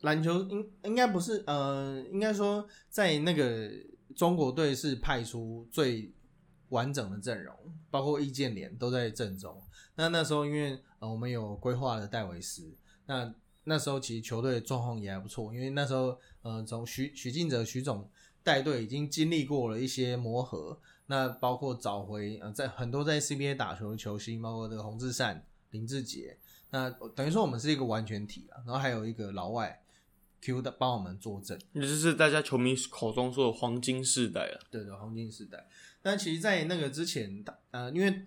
[0.00, 3.70] 篮球应应该不是呃，应该说在那个
[4.16, 6.12] 中国队是派出最
[6.70, 7.54] 完整的阵容，
[7.88, 9.62] 包括易建联都在阵中。
[9.94, 18.10] 那那时候因为呃我们有规划了戴维斯，那那时候其实球队的状况也还不错，因为那时候呃从许许晋哲许总
[18.42, 26.36] 带队已经经历过了一些磨合，那包括找回呃在很多在 CBA 打球的球星，包括这个洪志善、林志杰，
[26.70, 29.82] 那等于说我们是一个完全体啊，然后还有一个老外
[30.40, 34.60] Q 的帮我们作证，也就是大家球迷口中说的黄金世代了。
[34.70, 35.66] 对的，黄金世代。
[36.02, 38.24] 但其实，在那个之前，呃，因为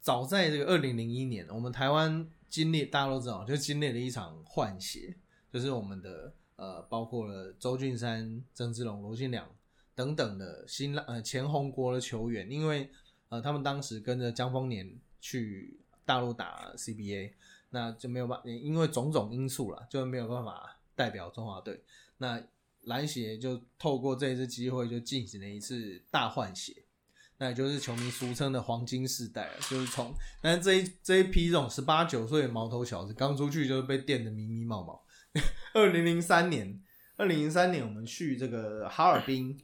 [0.00, 5.16] 早在这个二零零一年，我们台湾经历大家都知道，就经历了一场换血，
[5.50, 9.48] 就是我们的呃，包括了周俊山、曾志龙、罗新良
[9.94, 12.90] 等等的新浪呃前红国的球员，因为
[13.30, 17.34] 呃他们当时跟着江丰年去大陆打 CBA，
[17.68, 21.84] 那就没有办，因为种种因素啦，就没有办法代表中华队。
[22.16, 22.42] 那
[22.84, 26.82] 篮协就透过这一次机会，就进行了一次大换血。
[27.36, 35.04] 那也就是球迷俗称的黄金世代了，就是从，但是这一这一批这种十八九岁的毛头小子刚出去就是被电的迷迷冒冒。
[35.74, 36.82] 二零零三年，
[37.18, 39.60] 二零零三年我们去这个哈尔滨，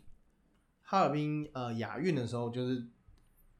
[0.82, 2.86] 哈尔滨呃亚运的时候就是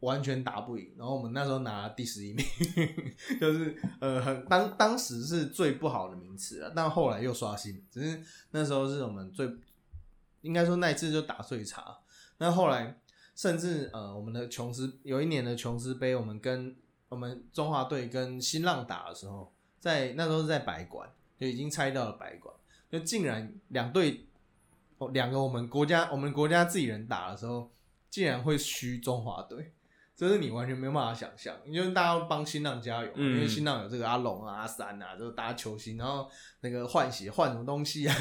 [0.05, 2.47] 完全打不赢，然后我们那时候拿第十一名，
[3.41, 9.51] 就是呃很当当时是最不好的名次了，但后来又刷新，只是那时候是我们最
[10.43, 11.99] 应该说那一次就打最差，
[12.39, 13.01] 那后来。
[13.37, 16.73] 甚至呃，我们的琼斯有一年的琼斯杯，我们跟
[17.09, 22.55] 我们中华队跟新浪打的时候，在那时候是在白馆，就已经猜到了白馆，
[22.89, 24.25] 就竟然两队
[24.99, 27.69] 哦两个我们国家我们国家自己人打的时候，
[28.09, 29.73] 竟然会虚中华队。
[30.17, 38.15] 这是你完全没有办法想象，因为大家帮新浪加油，因为新浪有这个阿龙啊、阿三啊，就是大家球星，然后那个换血换什么东西啊，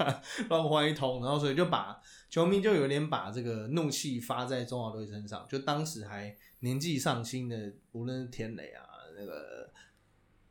[0.50, 8.84] 乱换一通，然后所以就把球迷就有点把这个怒气发在中华队身上，就当时还年纪尚轻的，无论是田磊啊、
[9.18, 9.70] 那个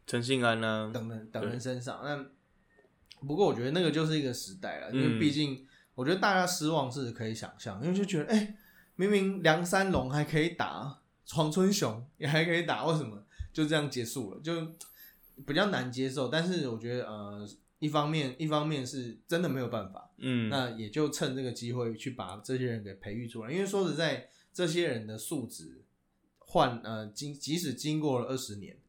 [0.07, 2.01] 陈信安啊等人等人身上。
[2.03, 2.25] 那
[3.27, 8.55] 不过我觉得那个就是一个时代了，因为毕竟我觉得大家失望是可以想象，因为就觉得哎。
[8.97, 14.41] 明明梁山龙还可以打，黄春雄也还可以打，为什么就这样结束了？
[14.41, 14.73] 就
[15.45, 16.29] 比较难接受。
[16.29, 23.51] 但是我觉得，呃，一方面，一方面是真的没有办法，嗯，那也就趁这个机会去把这些人给培育出来。
[23.51, 25.83] 因为说实在，这些人的素质
[26.39, 28.79] 换呃，经即使经过了二十年，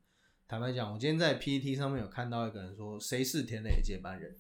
[0.49, 4.35] 坦白讲，我今天在 PPT 上面有看到一个人说谁是田磊的接班人，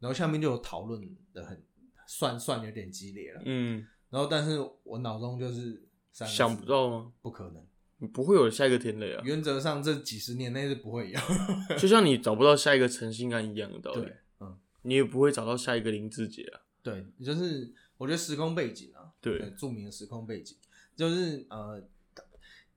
[0.00, 1.62] 然后下面就有讨论的很
[2.06, 3.86] 算算有点激烈了，嗯。
[4.10, 7.12] 然后，但是我脑中就是想不到吗？
[7.22, 7.64] 不可能，
[7.98, 9.22] 你不会有下一个田磊啊。
[9.24, 11.20] 原则上，这几十年内是不会有，
[11.78, 14.00] 就像你找不到下一个陈信安一样的道理。
[14.02, 16.60] 对，嗯，你也不会找到下一个林志杰啊。
[16.82, 20.56] 对，就是我觉得时空背景啊，对，著名的时空背景，
[20.96, 21.80] 就是呃，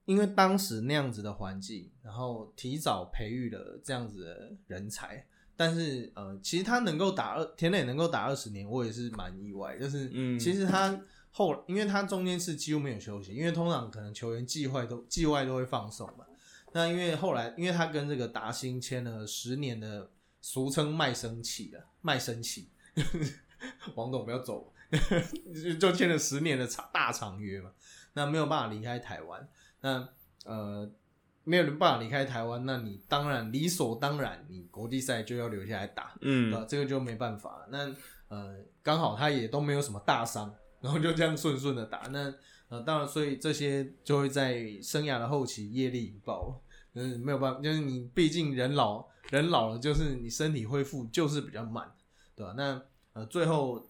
[0.06, 5.26] 因为当时那样子的环境，然后提早培育了这样子的人才。
[5.56, 9.78] 但是呃，其实他能够打二田磊能够打二十年，我也是蛮意外。
[9.80, 11.02] 就是，嗯，其实他。
[11.36, 16.26] 后，因为他中间是几乎没有休息，因为通常可能球员季外都季外都会放松嘛。
[16.74, 22.70] 那因为后来，因为他跟这个达兴签了十年的俗称卖身契的卖身契，
[23.96, 24.72] 王董不要走，
[25.80, 27.72] 就签了十年的长大长约嘛。
[28.14, 29.48] 那没有办法离开台湾，
[29.82, 30.08] 那
[30.46, 30.88] 呃
[31.44, 37.68] 没有办法离开台湾，那你当然理所当然，你国际赛就要留下来打，嗯，这个就没办法。
[37.70, 37.92] 那
[38.28, 40.54] 呃刚好他也都没有什么大伤。
[40.84, 42.34] 然后就这样顺顺的打，那
[42.68, 46.62] 呃当然，所以这些就会在生涯的后期业力引爆，
[46.94, 51.90] 嗯，没有办法，就是你毕竟人老人老了，就是你身体恢复就是比较慢，
[52.36, 52.54] 对吧？
[52.58, 52.82] 那
[53.14, 53.90] 呃最后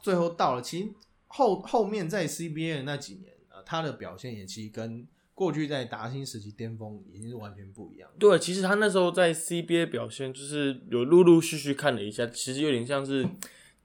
[0.00, 0.88] 最后到了，其实
[1.26, 8.08] 后后面在 CBA 那几年，呃他的表现也其实跟过去在达兴时期巅峰已经是完全不一样。
[8.16, 13.28] 对，其实他那时候在 CBA 表现就是有陆陆续续看了一下，其实有点像是。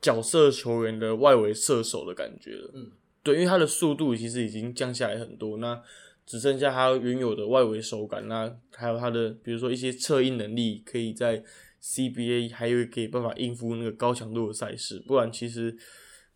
[0.04, 2.92] 角色球员的外围射手的感觉了，嗯，
[3.24, 5.82] 对，因为他的速度其实已经降下来很多，那
[6.26, 11.42] 只剩下他原有的外围手感，那还有他的比如说一些策应能力，可以在
[11.82, 15.74] CBA 还有可以办法应付那个高强度的赛事，不然其实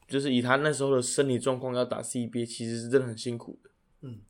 [0.08, 3.70] 就是以他那时候的身体状况要打 CBA，其实是真的很辛苦的，
[4.04, 4.22] 嗯，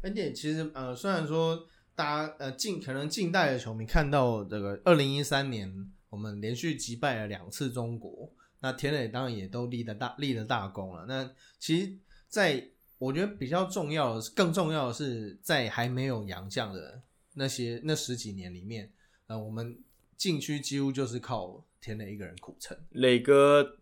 [0.00, 8.32] 而且其实呃，虽然说大家呃近可能近代的球迷看到这个二零一三年我们连续击败了两次中国。
[8.60, 11.04] 那田磊当然也都立了大立了大功了。
[11.06, 17.02] 那其实，在我觉得比较重要的是，更重要的是，在还没有洋将的
[17.34, 18.90] 那些那十几年里面，
[19.26, 19.78] 呃，我们
[20.16, 22.76] 禁区几乎就是靠田磊一个人苦撑。
[22.90, 23.76] 磊哥、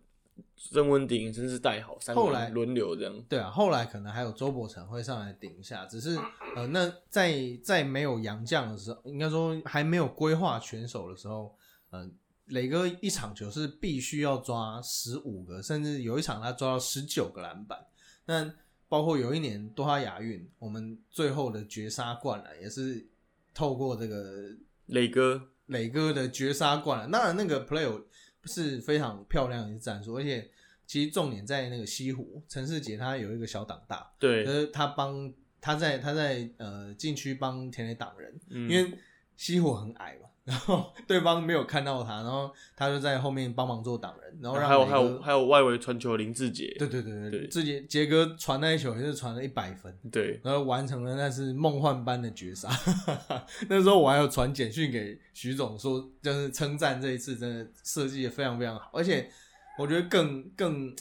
[0.73, 3.25] 郑文鼎真是带好，三后来轮流这样。
[3.29, 5.87] 对啊，后来可能还有周伯成会上来顶一下。
[5.87, 6.19] 只是
[6.57, 11.57] 呃，那在在没有洋将的时候，应该说还没有规划选手的时候，
[11.93, 12.13] 嗯。
[12.47, 17.79] 磊哥一场球是必须要抓十五个，甚至有一场他抓到十九个篮板。
[18.27, 18.55] 那
[18.89, 23.07] 包括有一年多哈亚运，我们最后的绝杀灌篮也是
[23.53, 24.55] 透过这个
[24.87, 27.11] 磊哥，磊哥的绝杀灌篮。
[27.11, 28.03] 当然，那个 play
[28.45, 30.51] 是非常漂亮的一战术，而且
[30.87, 38.99] 其实重点在那个西湖陈世杰，他有一个小挡大，对，就是他帮他在他在呃禁区帮田磊挡人，嗯因为
[39.37, 52.69] 西湖很矮嘛，然后对方没有看到他，然后他就在后面帮忙做挡人，然后让还有还有还有外围传球林志杰，对对对对对自己杰哥传那一球也是传了一百分，对，然后完成了那是梦幻般的绝杀。
[53.71, 59.31] 那时候我还有传简讯给徐总说，就是称赞这一次真的设计的非常非常好，而且
[59.79, 60.95] 我觉得更更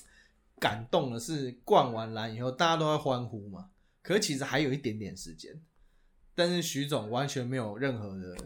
[0.57, 3.67] 感动的是灌完篮以后大家都在欢呼嘛，
[4.01, 5.51] 可是其实还有一点点时间，
[6.33, 8.37] 但是徐总完全没有任何的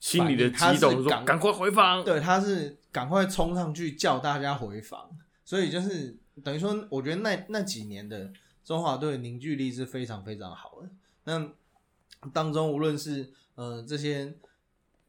[0.00, 5.10] 心里的激动说赶赶快回防，对，他是赶快冲上去叫大家回防，
[5.44, 8.32] 所以就是等于说，我觉得那那几年的
[8.64, 10.88] 中华队凝聚力是非常非常好的。
[11.24, 11.52] 那
[12.32, 14.34] 当中无论是呃这些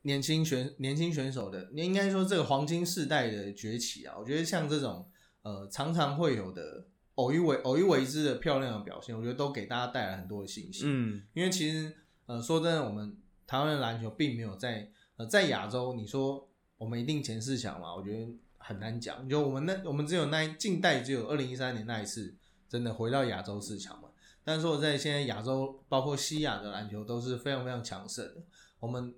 [0.01, 5.09] 年轻选年轻选手的，你应该说这个黄金世代的崛起啊，我觉得像这种
[5.43, 10.83] 呃常常会有的偶一为偶一为之的漂亮的表现，我觉得都给大家带来很多的信心。
[10.85, 13.15] 嗯，因为其实呃说真的，我们
[13.51, 17.93] 台湾的篮球并没有在呃在亚洲，你说我们一定前四强嘛？
[17.93, 18.25] 我觉得
[18.57, 19.27] 很难讲。
[19.27, 22.33] 就我们那我们只有那一近代只有二零一三年那一次
[22.69, 24.07] 真的回到亚洲四强嘛。
[24.45, 28.41] 但是我在现在亚洲，包括西亚的篮球都是非常非常强盛的，
[28.79, 29.13] 我们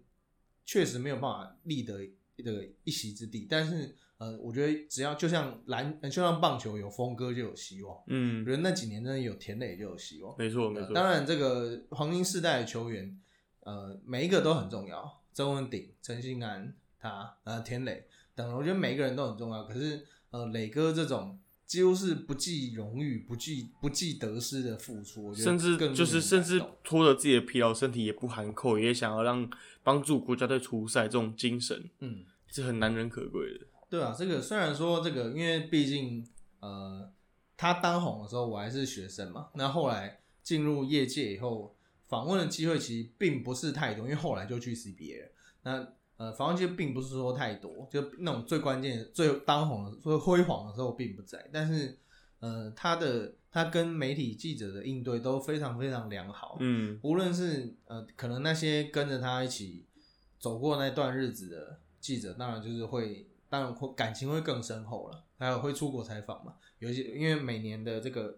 [0.66, 2.00] 确实没有办法立得
[2.36, 3.46] 这个一席之地。
[3.48, 7.96] 但是呃，我觉得只要就像篮，呃就像棒球有峰哥就有希望。
[7.96, 10.36] 我嗯，觉得那几年真的有田磊就有希望。
[10.40, 13.16] 没错没错，当然，这个黄金世代的球员，
[13.64, 15.22] 呃，每一个都很重要。
[15.34, 19.64] 曾文鼎、陈信安、他、呃田磊等人，我觉得每一个人都很重要。
[19.64, 29.50] 可是，呃，磊哥这种几乎是不计荣誉、不计不计得失的付出，我觉得甚至更就是甚至拖着自己的疲劳身体也不含扣，也想要让
[29.82, 33.66] 帮助国家队出赛，这种精神嗯，是很难能可贵的。
[33.90, 36.28] 对啊，这个虽然说这个，因为毕竟
[36.60, 37.12] 呃，
[37.58, 41.76] 他当红的时候我还是学生嘛，那后来进入业界以后，
[42.14, 45.32] 访问的机会其实并不是太多，因为后来就去 CBA 了。
[45.64, 51.98] 那呃，访问机会并不是说太多，就那种最关键的、最当红的、最辉煌的时候并不在，但是
[52.40, 59.88] 呃，他的他跟媒体记者的应对都非常非常良好，嗯，无论是呃，可能那些跟着他一起
[60.38, 65.24] 走过那段日子的记者，当然就是会，当然会感情会更深厚了。
[65.40, 68.38] 还有会出国采访嘛，有一些因为每年的这个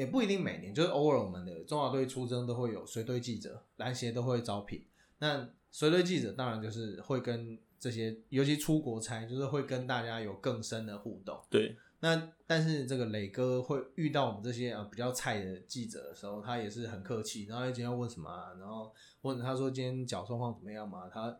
[0.00, 4.82] 也不一定每年，就是偶尔我们的中华队出征都会有随队记者，篮协都会招聘。
[5.18, 11.38] 那随队记者当然就是会跟这些，尤其出国差，就是会跟大家有更深的互动。
[11.50, 21.10] 对，那但是这个磊哥会遇到我们这些啊比较菜的记者的时候，他也是很客气，然后今天要问什么、啊，然后问他说今天脚状况怎么样嘛？
[21.10, 21.38] 他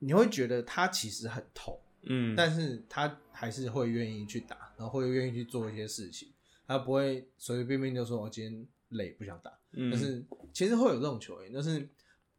[0.00, 6.28] 你会觉得他其实很痛，嗯，但是他还是会愿意去打，然后会愿意去做一些事情，
[6.66, 9.50] 他不会随随便便就说我今天累不想打。
[9.72, 11.88] 嗯但是其实会有这种球员，但是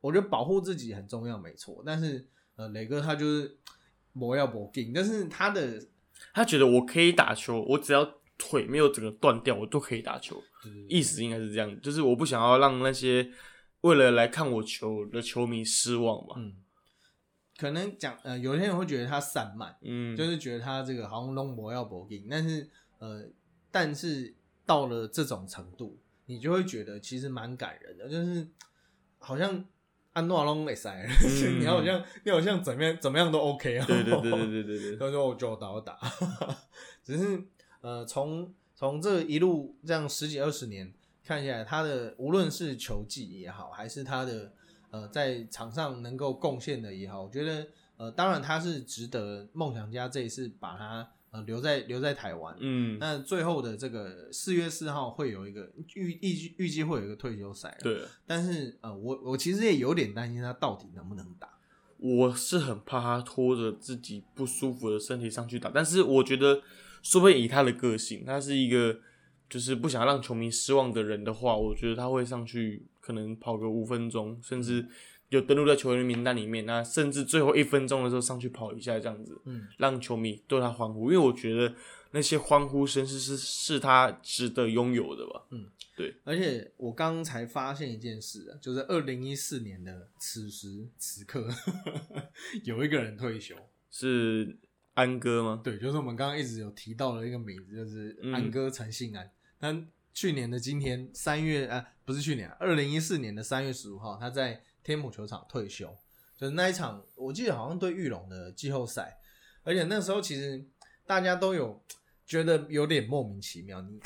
[0.01, 1.83] 我觉得保护自己很重要，没错。
[1.85, 3.57] 但是呃，磊哥他就是
[4.13, 5.81] 磨要磨劲，但是他的
[6.33, 10.41] 他觉得我可以打球，我只要腿没有整个断掉，我都可以打球。
[10.89, 13.31] 意思应该是这样，就是我不想要让那些
[13.81, 16.35] 为了来看我球的球迷失望嘛。
[16.37, 16.55] 嗯，
[17.57, 23.23] 可能讲呃，有些人会觉得他散漫，嗯，就是觉得他这个好像弄博要搏劲，但是呃，
[23.79, 24.33] 但是
[24.65, 28.47] 到了这种程度，你就会觉得其实蛮感人的，就是
[29.19, 29.63] 好像
[30.13, 31.07] 安诺龙没塞，
[31.45, 35.95] 嗯 你好像你好像怎么样怎么样都 OK 啊，对对对对对对对，他说我就打我打，
[37.05, 37.39] 只是
[37.81, 40.91] 呃，从从这一路这样十几二十年
[41.23, 44.51] 看下来，他的无论是球技也好，还是他的
[44.89, 52.55] 呃在场上能够贡献的也好，我觉得呃，当然他是值得梦想家这一次把他呃留在留在台湾。
[52.59, 61.49] 嗯，那最后的这个四月四号会有一个预预计预计会有一个退休赛，，对，但是呃，我我其实也有点担心他到底能不能打。
[61.99, 66.61] 我是很怕他拖着自己不舒服的身体上去打，但是我觉得，
[67.01, 68.99] 说不定以他的个性，他是一个
[69.49, 74.87] 就是不想让球迷失望的人的话，我觉得他会上去可能跑个五分钟，甚至
[75.29, 81.73] 就登录在球员名单里面，那甚至最后一分钟的时候上去跑一下，这样子，嗯，让球迷对他欢呼，因为我觉得
[82.11, 85.45] 那些欢呼声是是是他值得拥有的吧。
[85.51, 91.47] 嗯，对而且我刚才发现一件事啊，就是二零一四年的此时此刻，
[92.63, 93.55] 有一个人退休，
[93.91, 94.57] 是
[94.93, 95.61] 安哥吗？
[95.63, 99.29] 对，就是我们刚刚一直有提到的一个名字，就是安哥陈信安。
[99.59, 105.93] 那去年的今天三月啊，不是去年，二零一四年的三月十五号，他在天母球场退休。
[106.35, 109.19] 就是那一场，我记得好像对玉龙的季后赛，
[109.63, 110.65] 而且那时候其实
[111.05, 111.83] 大家都有
[112.25, 113.81] 觉得有点莫名其妙。
[113.81, 113.99] 你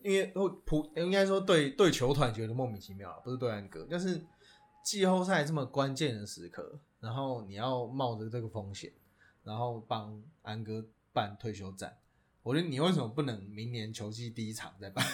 [0.00, 0.32] 因为
[0.66, 4.22] 普应该说对对球团觉得莫名其妙，不是对安哥，就是
[4.84, 8.92] 季后赛这么关键的时刻，然后你要冒着这个风险。
[9.44, 11.98] 然后帮安哥办退休战，
[12.44, 15.04] 我觉得你为什么不能明年球季第一场再办？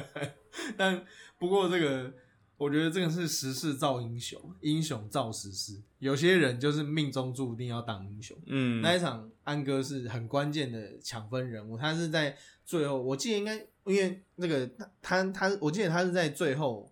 [0.78, 1.04] 但
[1.38, 2.10] 不过这个，
[2.56, 5.80] 我觉得这个是时势造英雄，英雄造时势。
[5.98, 8.36] 有些人就是命中注定要当英雄。
[8.46, 14.68] 嗯，那一场安哥是很关键的抢分人物，他是在最后，我记得应该因为那个
[15.00, 16.90] 他他，我记得他是在最后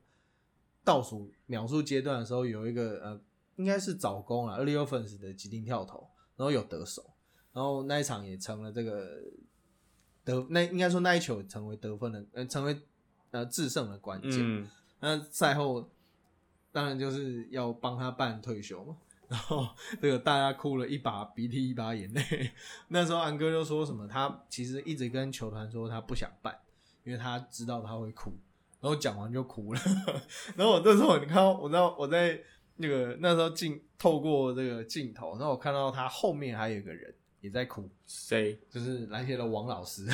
[0.82, 3.20] 倒数秒数阶段的时候有一个呃，
[3.56, 6.08] 应该是早攻啊，early offense 的急停跳投。
[6.36, 7.14] 然后有得手，
[7.52, 9.22] 然后那一场也成了这个
[10.24, 12.76] 得那应该说那一球成为得分的，呃，成为
[13.30, 14.68] 呃制胜的关键。
[15.00, 15.90] 那赛后
[16.72, 18.96] 当然就是要帮他办退休嘛，
[19.28, 19.68] 然后
[20.00, 22.50] 这个大家哭了一把鼻涕一把眼泪。
[22.88, 26.58] 那时候安哥就说什么，他其实一直跟球团说他不想办，
[27.04, 28.30] 因为他知道他会哭，
[28.80, 29.80] 然后讲完就哭了。
[30.56, 32.40] 然后我那时候你看，我知道我在。
[32.76, 37.14] 那个那时候镜透过这个镜头，然后我看到他后面还有一个人
[37.44, 38.58] 也在哭，谁？
[38.70, 40.06] 就是篮协的王老师，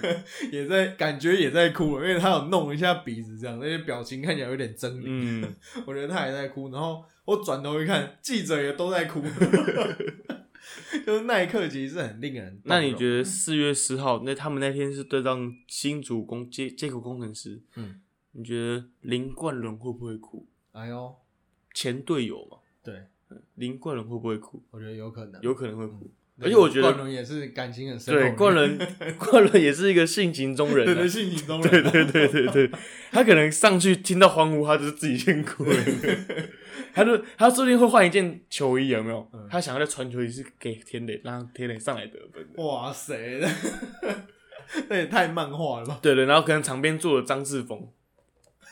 [0.50, 5.02] 也在感觉也在哭，因为他有弄一下鼻子，这样那些表情看起来有点狰狞。
[5.04, 5.54] 嗯，
[5.86, 6.70] 我觉得他也在哭。
[6.70, 9.20] 然后我转头一看，记者也都在哭，
[11.04, 12.58] 就是那一刻其实是很令人。
[12.64, 17.60] 那你觉得四月十号那他们那天是对上新主工接接口工程师？
[17.74, 18.00] 嗯，
[18.32, 20.46] 你觉得林冠伦会不会哭？
[20.72, 21.14] 哎呦！
[21.74, 23.02] 前队友嘛，对，
[23.56, 24.62] 林冠伦会不会哭？
[24.70, 26.10] 我觉得有可能，有可能会哭。
[26.40, 28.14] 而且我觉得冠伦也是感情很深。
[28.14, 28.78] 对，冠伦，
[29.18, 30.86] 冠伦也是一个性情中人。
[30.86, 31.70] 对，性情中人。
[31.70, 32.70] 对对对对对，
[33.10, 35.74] 他可能上去听到欢呼，他就是自己先哭了。
[36.94, 39.28] 他就他最近会换一件球衣，有没有？
[39.50, 42.46] 他想要在传球衣是给天磊，让天磊上来得分。
[42.56, 43.40] 哇塞，
[44.88, 45.98] 那也太漫画了吧？
[46.00, 47.88] 对对，然后可能场边坐了张志峰。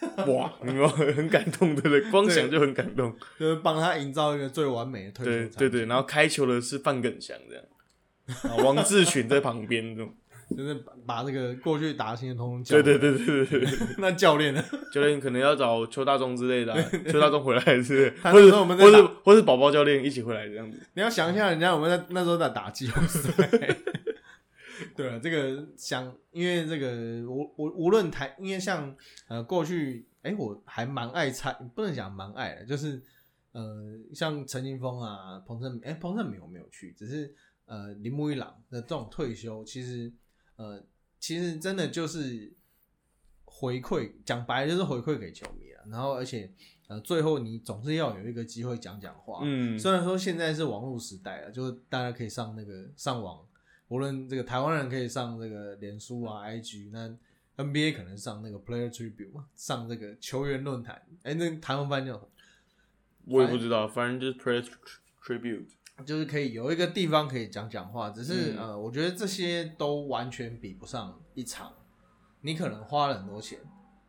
[0.33, 2.01] 哇，你们很感动，对不对？
[2.11, 10.15] 光想就很感动， 就是帮他营造一个最完美的对对对，然后开球的是范耿祥这样，王志群在旁边这种，
[10.57, 10.75] 就是
[11.07, 12.81] 把这个过去打新的通通叫。
[12.83, 13.79] 对对对对对对。
[13.99, 14.63] 那教练呢？
[14.93, 16.75] 教练可能要找邱大中之类的，
[17.11, 20.79] 邱大中回来是， 或者我们或者或者宝宝教练一起回来这样子。
[20.95, 23.77] 你要想一下，人家我们在那时候在打季后赛。
[24.97, 28.95] 对啊，这个想，因为这个无无无论台，因为像
[29.29, 33.03] 呃过去，哎，我还蛮爱猜，不能讲蛮爱的，就是
[33.53, 40.13] 呃像陈金峰啊、彭正，哎，彭正明我没有去，只是呃铃木一朗的这种退休，其实
[40.57, 40.83] 呃
[41.19, 42.53] 其实真的就是
[43.45, 45.85] 回馈，讲白了就是回馈给球迷了。
[45.91, 46.53] 然后而且
[46.89, 53.47] 呃最后你总是要有一个机会讲讲话，嗯，虽然说现在是网络时代了，就是大家可以上那个上网。
[53.89, 57.17] 无论这个台湾人可以上这个脸书啊、IG，那
[57.65, 61.01] NBA 可能上那个 Player Tribute 嘛，上这个球员论坛。
[61.23, 62.29] 哎，那台湾翻叫什么？
[63.27, 64.65] 我也不知道，反正就是 Player
[65.25, 65.67] Tribute，
[66.05, 68.11] 就是可以有一个地方可以讲讲话。
[68.11, 71.73] 只是呃，我觉得这些都完全比不上一场。
[72.43, 73.59] 你可能花了很多钱，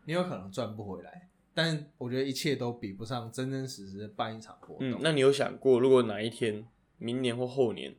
[0.05, 4.91] 你有可能赚不回来，但我觉得一切都比不上真真实实的办一场活动。
[4.91, 6.67] 嗯，那你有想过，如果哪一天，
[6.97, 7.95] 明年或后年？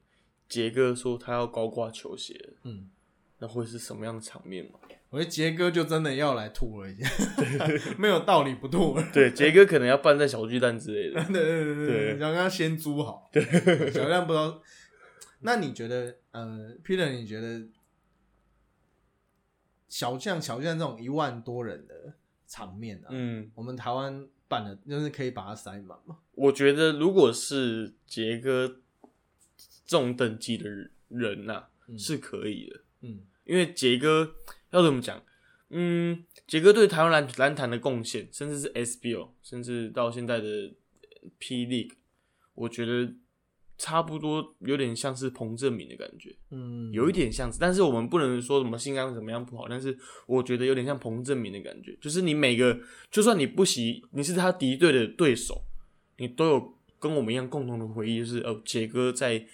[0.48, 2.88] 杰哥说他要高挂球鞋，嗯，
[3.38, 4.78] 那会是什么样的场面吗？
[5.10, 7.10] 我觉得杰哥就真的要来吐了一下，
[7.98, 8.94] 没有道理不吐。
[9.12, 11.24] 对，杰哥可能要办在小巨蛋之类的。
[11.32, 13.28] 对对对对，想跟他先租好。
[13.32, 13.42] 对，
[13.90, 14.62] 小巨蛋不知道。
[15.40, 17.68] 那你觉得，呃，Peter，你觉得
[19.88, 22.12] 小像小巨蛋这种一万多人的
[22.46, 26.18] 场面啊，嗯，我们台湾办的，就是可以把它塞满吗？
[26.34, 28.80] 我觉得，如果是杰哥。
[29.88, 30.68] 这种等级的
[31.08, 31.64] 人呐
[31.96, 34.34] 是可以的，嗯，因为杰哥
[34.70, 35.20] 要怎么讲？
[35.70, 40.70] 嗯，杰哥对台湾篮篮坛的贡献，甚至是 SBO，甚至到现在的
[41.38, 41.92] P League，
[42.54, 43.14] 我觉得
[43.78, 52.78] 差不多有点像是彭正明的感觉，嗯，有一点像，但是我们不能说什么新疆怎么样不好，但是我觉得有点像彭正明的感觉，就是你每个，
[53.10, 55.62] 就算你不喜，你是他敌对的对手，
[56.18, 59.46] 你都有跟我们一样共同的回忆，就是呃，杰哥在。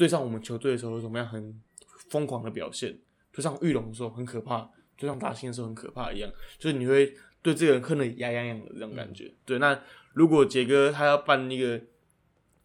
[0.00, 1.60] 对上我们球队的时候，有什么样很
[2.08, 2.98] 疯狂的表现？
[3.30, 9.30] 对上玉龙的时候很可怕，对上大兴的时候很可怕一样，就是你会对这个人恨得牙痒痒的这种感觉。
[9.44, 9.78] 对，那
[10.14, 11.78] 如果杰哥他要办那个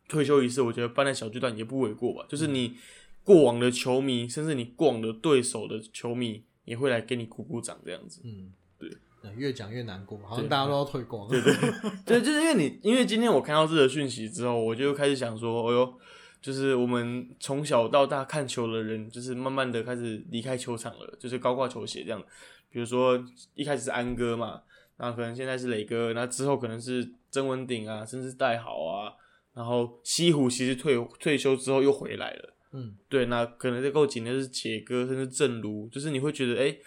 [0.07, 2.25] 退休仪式，我觉得办在小巨蛋也不为过吧。
[2.29, 2.77] 就是你
[3.21, 8.21] 过往的球迷，甚至你过往的对手的球迷也会来给你鼓鼓掌这样子。
[8.23, 8.89] 嗯，对
[9.23, 11.27] 呃，越讲越难过，好像大家都要退光。
[11.27, 11.53] 对对
[12.05, 15.99] 对，就是因为你，因为今天我看到这个讯息之后，我就开始想说，哎呦，
[16.45, 22.23] 就是我们从小到大看球的人，就是慢慢的开始离开球场了，就是高挂球鞋这样。
[22.69, 23.19] 比如说
[23.55, 24.61] 一开始是安哥嘛，
[24.99, 29.11] 那可能现在是磊哥，那之后可能是曾文鼎啊，甚至戴豪啊，
[29.55, 32.53] 然后西湖其实退退休之后又回来了。
[32.73, 36.77] 嗯，对，那可能再过几年是杰哥，甚至正如，就是你会觉得，哎、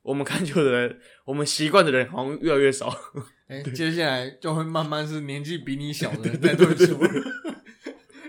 [0.00, 2.88] 我们看球的人，我们习惯的人好像越来越少。
[3.48, 6.96] 哎、接下来就会慢慢是年纪比你小的 人在退休。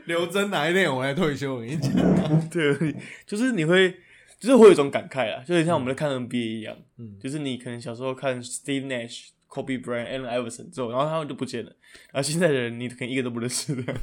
[0.05, 1.55] 刘真哪一天我来退休？
[1.55, 1.93] 我跟你讲，
[2.49, 2.95] 对，
[3.25, 3.91] 就是你会，
[4.39, 11.75] 就是会有一种感慨啊，就很像我们在看 NBA 一样，嗯，就是你可能小时候看 Steve Nash、Kobe Bryant、Allen Iverson 之后，然后他们就不见了，
[12.11, 13.95] 然后现在的人你可能一个都不认识的。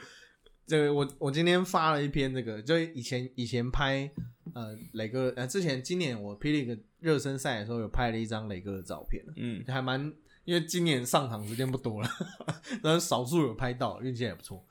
[0.66, 4.10] 这个我我今天发了一篇这个，就以前以前拍
[4.52, 10.12] 呃磊哥呃之前今年我霹雳个热身赛的时候有拍了一张磊哥的照片，嗯还蛮
[10.44, 12.08] 因为今年上场时间不多了，
[12.82, 14.64] 但是少数有拍到，运气还不错。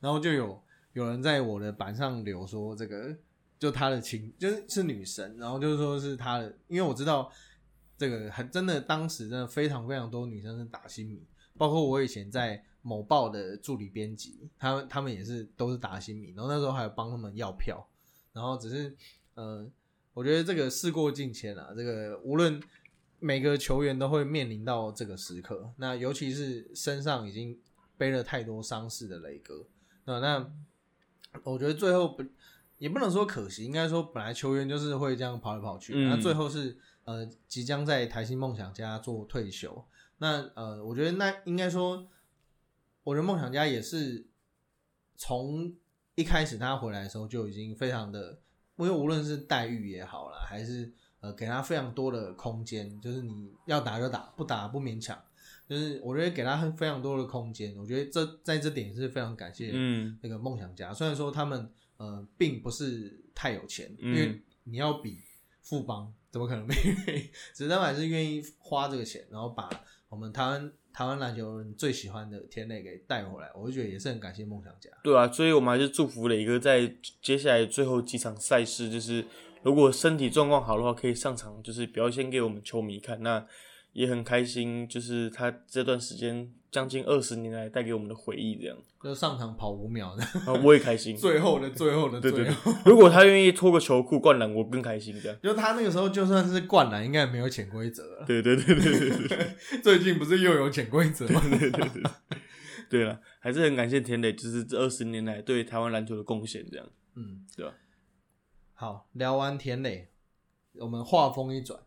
[0.00, 0.62] 然后就有
[0.92, 3.16] 有人在我的板上留说这个
[3.58, 7.30] 就他的情就是是女神，然后就是说是他的，因为我知道
[7.96, 11.22] 这个很真的当时真的非常非常多女生是打新米，
[11.56, 17.84] 包括我以前在某报的助理编辑，他们他们也是都是打新米，然后那时候还有帮他们要票，
[18.32, 18.94] 然后只是
[19.34, 19.66] 呃，
[20.14, 22.62] 我觉得这个事过境迁啊，这个无论
[23.18, 27.58] 每个球员都会面临到这个时刻，那尤其是身上已经
[27.96, 29.66] 背了太多伤势的雷哥，
[30.04, 30.52] 那那
[31.44, 32.24] 我觉得最后不
[32.78, 36.10] 也不能说可惜，应该说本来球员就是会这样跑来跑去，嗯。
[36.10, 39.84] 那、最后是呃即将在台新梦想家做退休，
[40.18, 42.06] 那呃我觉得那应该说
[43.02, 44.26] 我的梦想家也是
[45.16, 45.74] 从
[46.14, 48.38] 一开始他回来的时候就已经非常的，
[48.76, 55.18] 因为无论是待遇也好啦，还是呃给他非常多的空间，就是你要打就打，不打不勉强，
[55.68, 65.18] 就是我觉得给他非常多的空间，我觉得这在这点是非常感谢嗯那个梦想家，虽然说他们呃并不是太有钱，嗯因为你要比
[65.62, 67.30] 富邦怎么可能没愿意？
[67.54, 69.68] 只是他们还是愿意花这个钱，然后把
[70.08, 74.88] 我们台湾台湾篮球人最喜欢的天磊给带回来，我就觉得也是很感谢梦想家。
[75.02, 79.26] 对啊，所以我们还是祝福磊哥在接下来最后几场赛事，就是
[79.62, 83.20] 如果身体状况好的话，可以上场，就是表现给我们球迷看。
[83.22, 83.44] 那
[83.96, 90.22] 也很开心，就是他这段时间将近二十年来带给我们的回忆，这样，就上场跑五秒的，
[90.62, 91.16] 我也开心。
[91.18, 95.18] 最后的最后的对对对最后，， 如果他愿意脱个球裤灌篮，我更开心。
[95.22, 98.26] 这样，就他那个时候就算是灌篮，应该也没有潜规则了。
[98.26, 101.40] 对对对对对对 最近不是又有潜规则吗？
[101.58, 102.02] 对对对。
[102.90, 106.86] 对了，还是很感谢田磊，就是这二十年来对台湾篮球的贡献，这样。
[107.14, 107.72] 嗯，对吧？
[108.74, 110.10] 好，聊完田磊，
[110.74, 111.80] 我们话锋一转，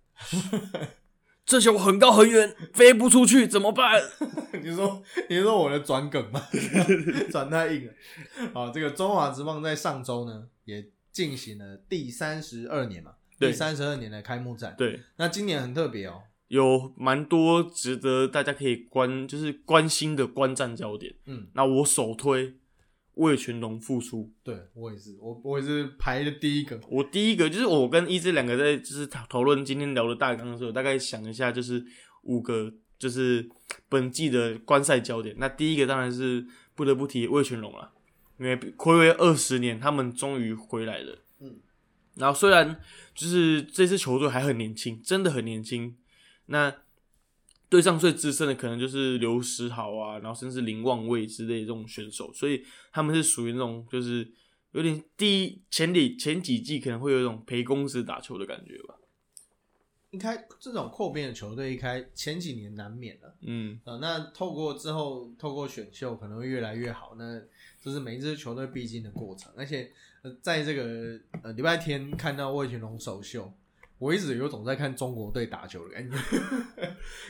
[1.50, 4.00] 这球很高很远，飞不出去，怎么办？
[4.62, 6.40] 你说你说我的转梗吗？
[7.32, 7.94] 转太硬了。
[8.54, 14.76] 好，这个中华职棒在上周呢也进行了第三十二年嘛，第三十二年的开幕战。
[14.78, 21.16] 对，那今年很特别哦，有蛮多值得大家可以关，就是关心的观战焦点。
[21.26, 22.54] 嗯，那我首推
[23.20, 24.32] 魏全龙复出。
[24.44, 26.80] 对我也是，我我也是排的第一个。
[26.90, 31.86] 我第一个就是我跟一这两个在就是讨讨论今天聊的大纲的时候，大概想一下就是
[32.24, 33.48] 五个就是
[33.88, 35.36] 本季的观赛焦点。
[35.38, 36.46] 那第一个当然是
[36.76, 37.92] 不得不提魏全龙了，
[38.40, 41.20] 因为暌违二十年，他们终于回来了。
[41.42, 41.58] 嗯，
[42.16, 42.80] 然后虽然
[43.14, 45.96] 就是这支球队还很年轻，真的很年轻。
[46.48, 46.74] 那
[47.70, 54.28] 队上最资深的可能就是刘诗豪啊，然后甚至林望卫之类的这种选手，所以他们是属于那种就是
[54.72, 58.96] 有点第一前里前几季可能会有一种陪公司打球的感觉吧。
[60.12, 63.36] 一开这种扩编的球队，一开前几年难免了。
[63.42, 67.40] 嗯，呃，那透过之后透过选秀可能会越来越好，那
[67.80, 69.54] 这是每一支球队必经的过程。
[69.56, 69.92] 而且
[70.24, 73.54] 呃，在这个呃礼拜天看到魏全龙首秀，
[74.00, 76.18] 我一直有种在看中国队打球的感觉，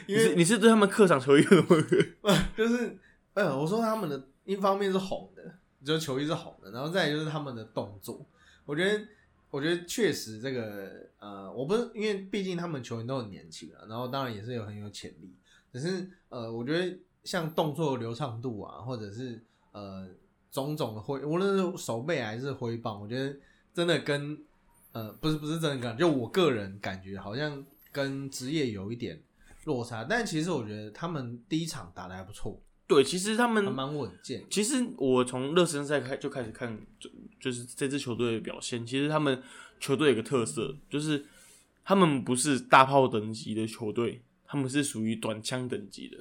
[0.07, 2.35] 因为你是你是对他们客场球衣有没有？
[2.55, 2.97] 就是
[3.33, 5.43] 呃，我说他们的一方面是红的，
[5.83, 8.25] 就是球衣是红的，然后再来就是他们的动作，
[8.65, 9.05] 我觉得。
[9.51, 15.35] 我觉得确实这个呃，我不是因为毕竟他们球员都很年轻啊，然后当然也是有很有潜力，
[15.73, 20.07] 只是呃，我觉得像动作流畅度啊，或者是呃
[20.51, 23.35] 种种的挥，无论是手背还是挥棒，我觉得
[23.73, 24.37] 真的跟
[24.91, 29.21] 呃不是不是真的感，就我个人感觉好像跟职业有一点
[29.65, 34.43] 落差，但其实我觉得他们第一场打的还不错，对，其实他们还蛮稳健。
[34.49, 37.09] 其实我从热身赛开就开始看，就
[37.39, 38.85] 就是这支球队的表现。
[38.85, 39.41] 其实他们
[39.79, 41.23] 球队有个特色，就是
[41.83, 46.17] 他们不是大炮等级的球队，他们是属于短枪等级的。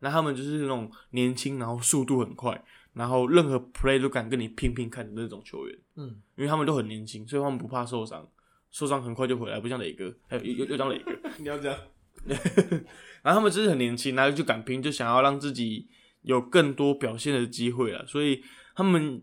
[0.00, 5.78] 那他们就是那种年轻，然后速度很快，然后任何 play 都敢跟你拼拼看的那种球员。
[5.96, 8.28] 嗯，因为他们都很年轻，所以他们不怕受伤，
[8.70, 11.12] 受伤很快就回来，不像磊哥，还有又又像磊哥。
[11.38, 11.78] 你要这样，
[13.22, 15.88] 然后他们就是很年轻，然后就敢拼，就想要让自己
[16.22, 18.04] 有更多表现的机会了。
[18.06, 18.42] 所以
[18.74, 19.22] 他们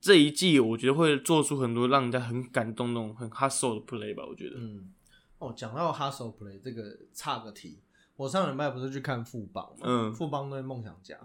[0.00, 4.24] 这一季，我觉得会做出很多让人家很感动那种很 hustle 的 play 吧。
[4.26, 4.92] 我觉得，嗯，
[5.38, 6.82] 哦，讲到 hustle play 这个
[7.12, 7.80] 差个题，
[8.16, 10.14] 我上礼拜不是去看富邦嘛，嗯。
[10.14, 11.18] 富邦对梦想家，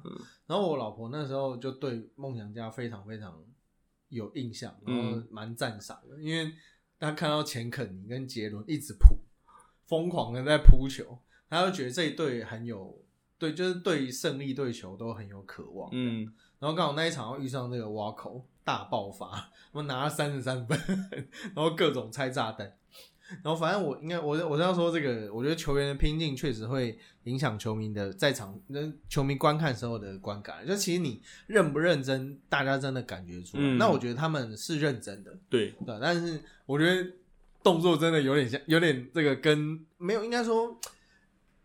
[0.45, 3.43] 然后我老婆那时候就对梦想家非常非常
[4.09, 5.27] 有印象，然后嗯。
[5.29, 6.53] 蛮赞赏的，因为
[6.99, 9.17] 她看到钱肯尼跟杰伦一直扑，
[9.85, 11.19] 疯狂的在扑球，
[11.49, 13.03] 她就觉得这一队很有
[13.37, 20.79] 对，就是对胜利对球都很有渴望，嗯，然后刚好那一场遇上这个挖口大爆发，我们拿了三十三分，
[21.53, 22.75] 然后各种拆炸弹。
[23.29, 30.65] 然后反正我应该我我是要说这个，我觉得球员的拼劲确实会影响球迷的在场那球迷观看时候的观感。
[30.65, 33.63] 就其实你认不认真，大家真的感觉出来。
[33.63, 35.97] 嗯那我觉得他们是认真的，对，对。
[36.01, 37.11] 但是我觉得
[37.61, 40.79] 动作真的有点像，有点这个跟没有应该说，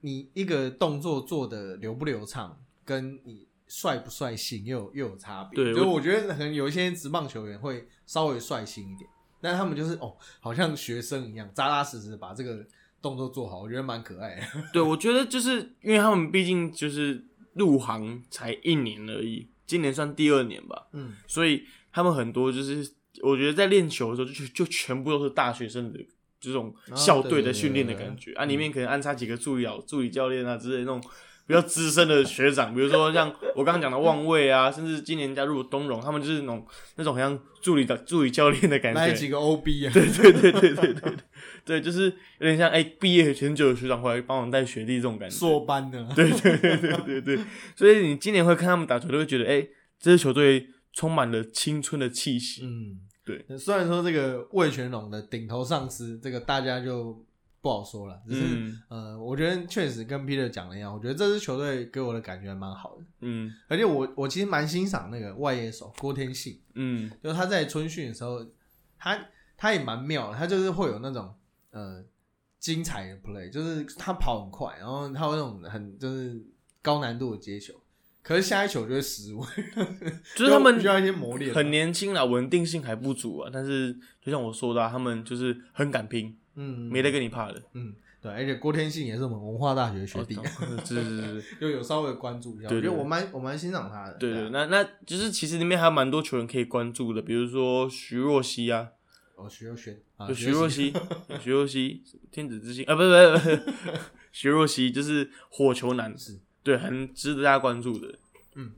[0.01, 5.57] 你一个动作做的流不流畅，跟你帅不率性又有又有差别。
[5.57, 9.09] 对我就我觉得可能有一些职棒球员会稍微率性一点，
[9.43, 12.65] 但他们就是哦，好像学生一样扎扎实实把这个
[13.03, 14.37] 动作做好，我觉得蛮可爱。
[14.37, 14.43] 的。
[14.73, 17.25] 对，我觉得就是因为他们毕竟就是
[17.55, 22.89] 入行才一年而已，今年算第二年吧，嗯，所以他们很多就是
[23.23, 25.99] 我觉得在练球的时候就就全部都是大学生的
[26.41, 31.03] 这种啊校队的训练的感觉啊，里面可能安插几个助理老助理教练啊之类的那种
[31.47, 36.67] 比较资深的学长，比如说像我刚刚讲的望卫啊，甚至今年加入东荣，他们就是那种
[36.97, 41.13] 那种好像助理的助理教练的感觉，来几个 OB 啊，对对对对对对
[41.65, 42.05] 对，就是
[42.39, 47.39] 有点像哎毕业很久的学长回来帮我带学弟这种感觉，硕班的，对对对对对对，
[47.77, 49.67] 所以你今年会看他们打球，都会觉得，哎、
[50.01, 52.63] 这支球队充满了青春的气息。
[52.65, 53.45] 嗯，对。
[53.59, 57.25] 虽然说这个魏全龙的顶头上司，这个大家就
[57.63, 58.83] 不好说了，只是、嗯。
[58.89, 63.51] 呃，我觉得确实跟 Peter 讲的一样，我觉得这支球队给我的感觉还蛮好的，嗯。
[63.69, 67.11] 而且我我其实蛮欣赏那个外野手郭天信，嗯。
[67.23, 68.45] 就是他在春训的时候，
[68.99, 69.19] 他
[69.57, 71.33] 他也蛮妙的，他就是会有那种
[71.71, 72.05] 呃
[72.59, 76.45] 精彩的 play，就是他跑很快，然后他有那种很就是
[76.83, 77.75] 高难度的接球，
[78.23, 79.45] 可是下一球就会失误，
[80.37, 83.51] 就是他们 需要一些磨练，很年轻啦，稳定性还不足啊。
[83.53, 87.63] 但是就像我说的、啊，他们就是很敢拼，嗯没得跟你怕的。
[87.75, 90.43] 嗯对，而且郭天信也是我们文化大学学弟，哦
[90.85, 94.49] 是是是是， 就有稍微关注一下，我觉得我蛮我蛮欣赏他的，对对，啊。
[94.53, 98.91] 那那就是其实里面还有蛮多球员可以关注的，比如说徐若曦啊，
[99.35, 100.93] 哦徐若瑄啊徐若曦，
[101.43, 103.73] 徐若曦，天子之心啊，不是不是不是，
[104.31, 106.39] 徐若曦就是火球男，是。
[106.63, 108.17] 对，很值得大家关注的。
[108.55, 108.71] 嗯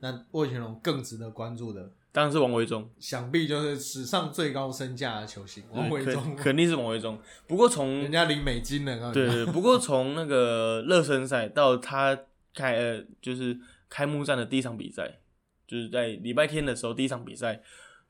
[0.00, 7.20] 那魏全龙更值得关注的，当然是王维忠，想必就是史上最高身价的球星王维肯忠，肯定是王维忠。
[7.46, 12.18] 不过从人家领美金呢，告诉你对对，不过从那个热身赛到他
[12.54, 13.60] 开呃，就是
[13.90, 15.18] 开幕战的第一场比赛，
[15.66, 17.60] 就是在礼拜天的时候第一场比赛，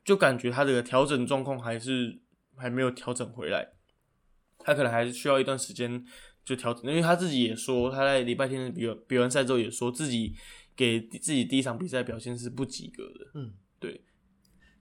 [0.05, 2.17] 就感觉他的调整状况还是
[2.55, 3.73] 还没有调整回来，
[4.59, 6.05] 他可能还是需要一段时间
[6.45, 10.33] 就调整，因为他自己也说他在礼拜天的比完比完赛之后也说自己
[10.77, 14.01] 给自己第一场比赛表现是不及格的，嗯，对，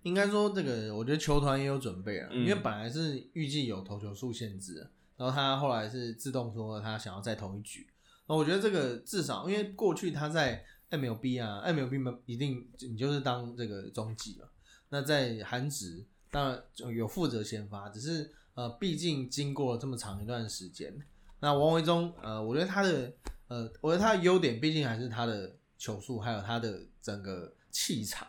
[0.03, 7.87] 应该说这个，我觉得球团也有准备啊，嗯因为本来是预计有投球数限制的，然后他后来是自动说他想要再投一局。
[8.27, 14.47] 那我觉得这个至少，因为过去他在 MLB 啊，MLB 嘛一定你就是当这个中继嘛。
[14.89, 20.97] 那在韩职当然就有负责先发，只是呃，毕竟经过了这么长一段时间，
[21.41, 23.13] 那王维忠呃，我觉得他的
[23.49, 28.27] 呃，我觉得他的优点毕竟还是他的球速，还有他的整个气场。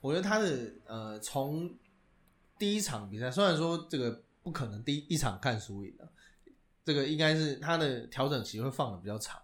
[0.00, 1.72] 我觉得他的呃，从
[2.58, 6.08] 第一场比赛，虽然说这个不可能第一一场看输赢的，
[6.84, 9.40] 这个应该是他的调整期会放的比较长，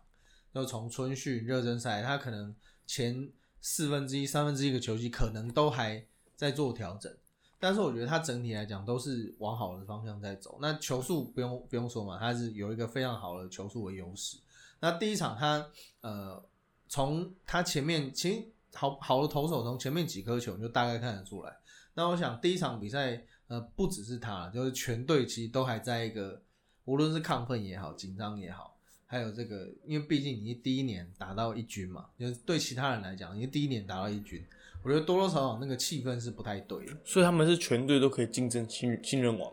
[0.54, 2.54] 就从春训、热身赛，他可能
[2.86, 3.30] 前
[3.60, 6.04] 四分之一、三分之一个球季可能都还
[6.36, 7.14] 在做调整，
[7.58, 10.58] 但是我觉得他整体来讲都是往好的方向在走。
[10.60, 14.38] 那球速不用不用说嘛，他是有一个非常好的球速的优势。
[14.80, 15.64] 那第一场他
[16.00, 16.44] 呃，
[16.88, 21.56] 从他前面其实好好的投手从前面几颗球你就大概看得出来。
[21.94, 26.42] 那我想第一场比赛呃不只是他，就是全队其实都还在一个
[26.84, 34.42] 无论是亢奋也好，紧张也好，还有这个，因为毕竟你是第一年打到一军嘛，就是对其他人来讲，你是第一年打到一军，
[34.82, 36.92] 我觉得多多少少那个气氛是不太对的。
[37.04, 39.52] 所以他们是全队都可以竞争新新人王，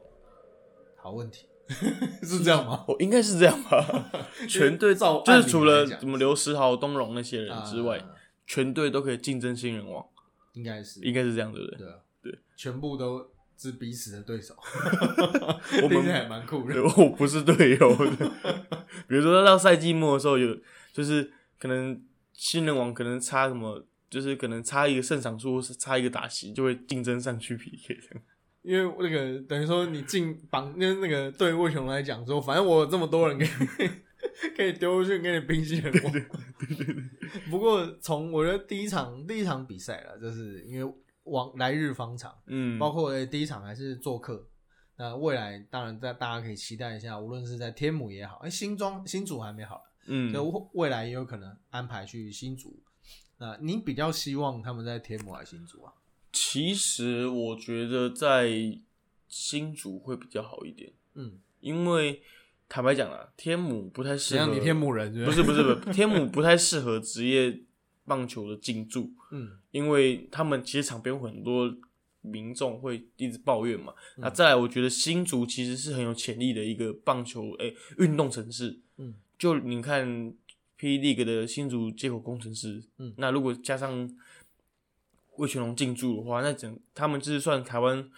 [0.96, 1.46] 好问题，
[2.24, 2.86] 是这样吗？
[2.88, 4.10] 我，应该是这样吧？
[4.48, 8.16] 全队造就是除了什么刘时豪、东荣那些人之外，啊
[8.50, 10.04] 全队都可以竞争新人王，
[10.54, 11.78] 应该是应该是这样，对不对？
[11.78, 14.56] 对啊，对，全部都是彼此的对手，
[15.84, 16.82] 我们还蛮酷的。
[16.98, 18.32] 我不是队友的，
[19.08, 20.58] 比如说到赛季末的时候有，
[20.92, 28.24] 就是可能新人王可能差什么，就是可能差一个胜场数，或是差一个打席，就会竞争上去 PK 这样。
[28.64, 33.90] 因为那个等于说你进榜，因为那个对魏雄来讲说，反正我有这么多人可以
[34.56, 36.14] 可以丢出去给你冰心人王。
[37.50, 40.94] 不过从我觉得第一场第一场比赛了，就是因为
[41.24, 44.48] 往来日方长，嗯，包括呃第一场还是做客。
[44.98, 52.78] 那未来当然在大家可以期待一下，无论是在天母也好，哎、新庄新竹还没好，嗯，就未未来也有可能安排去新竹。
[53.38, 55.94] 那你比较希望他们在天母还是新竹啊？
[56.34, 58.50] 其实我觉得在
[59.30, 62.22] 新竹会比较好一点，嗯，因为
[62.70, 64.56] 坦白讲啊，天母不太适合怎样？
[64.56, 65.44] 你天母人是不是？
[65.44, 67.60] 不是不是不是 天母不太适合职业
[68.06, 71.76] 棒球的进驻，嗯因为他们其实场边有很多
[72.22, 73.94] 民众会一直抱怨嘛。
[74.18, 78.80] 嗯那再来，我觉得新竹其实是很有潜力的一个棒球诶运动城市。
[78.98, 80.34] 嗯，就你看
[80.78, 84.10] P League 的新竹接口工程师，嗯那如果加上
[85.38, 88.10] 魏全龙进驻的话，那整他们就是算台湾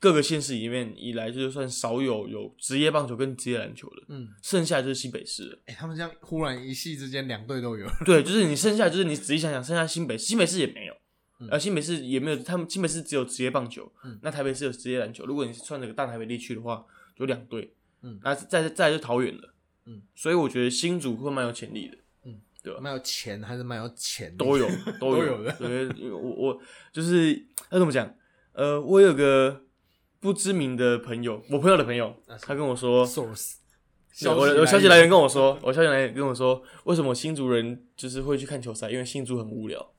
[0.00, 5.58] 各个县市里面以来，就是算少有有职业棒球跟职业篮球的，嗯，剩下就是新北市了。
[5.66, 10.94] 哎、他们这样忽然一夕之间两队都有，对，就是你剩下就是你仔细想想，剩下新北新北市也没有，
[11.40, 15.26] 嗯呃，新北市也没有，他们新北市只有职业棒球，嗯那台北市有职业篮球。
[15.26, 16.84] 如果你算这个大台北地区的话，
[17.16, 19.54] 有两队，嗯那再再来就桃园了，
[19.86, 24.68] 嗯，所以我觉得新竹会蛮有潜力的嗯对，蛮有钱还是蛮有钱都有
[25.00, 26.62] 都有都有的对，因为我我
[26.92, 27.34] 就是
[27.70, 28.14] 要怎么讲？
[28.52, 29.64] 呃，我有个
[30.20, 33.54] 不知名的朋友，我朋友的朋友，他跟我说，source。
[34.20, 38.90] 对我我消息来源跟我说，我消息来源跟我说，为什么新竹人就是会去看球赛？
[38.90, 39.92] 因为新竹很无聊。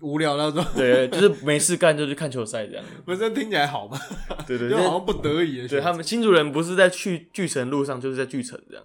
[0.00, 2.84] 无聊那种，对，就是没事干就去看球赛这样。
[3.04, 3.98] 不是听起来好吗？
[4.46, 5.66] 对对 就好像不得已。
[5.68, 8.84] 对他们新竹人不是在去巨城路上，就是在巨城这样。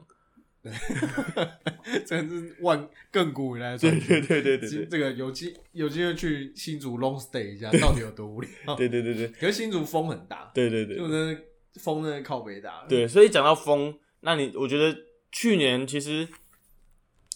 [2.05, 3.99] 真是万亘古以来的对。
[3.99, 8.49] 对对对对这个有机有机会去新竹 long stay 一下，到底有多无聊？
[8.75, 11.41] 对对对对可是新竹风很大，对对对就真的
[11.75, 14.97] 风真的靠北大。，对，所以讲到风，那你我觉得
[15.31, 16.27] 去年其实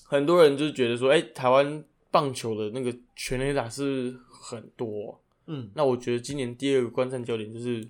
[0.03, 5.21] 很多人就是觉得说，哎，台湾棒球的那个全垒打是很多。
[5.47, 7.85] 嗯，那我觉得今年第二个观战焦点就是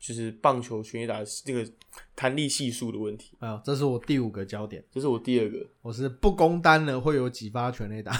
[0.00, 1.70] 就是棒球全垒打那个
[2.16, 5.64] 弹力系数的问题，啊，这是我第五个焦点，这是我第二个。
[5.82, 8.18] 我是不攻单了会有几发全垒打，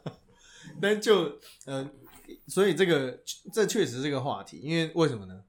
[0.80, 1.26] 但就
[1.64, 1.90] 嗯、呃
[2.46, 3.18] 所以这个
[3.54, 5.42] 这确实是个话题，因为为什么呢？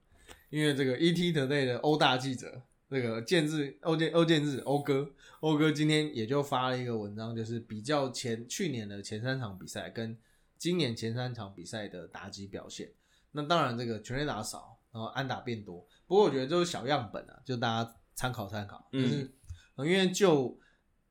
[0.48, 5.06] 因为这个 ET Today 的欧大记者，那个建志欧建欧建志欧哥，
[5.40, 10.16] 欧哥今天也就发了一个文章，就是比较前去年的前三场比赛跟
[10.56, 12.90] 今年前三场比赛的打击表现。
[13.32, 15.86] 那当然，这个全垒打少，然后安打变多。
[16.06, 18.88] 不过我觉得这是小样本啊，就大家参考参考。
[18.92, 19.34] 嗯就是、
[19.76, 20.58] 呃因为就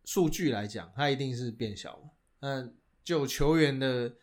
[0.05, 2.09] 数据来讲，它一定是变小了。
[2.41, 2.69] 那
[3.03, 4.13] 就球员的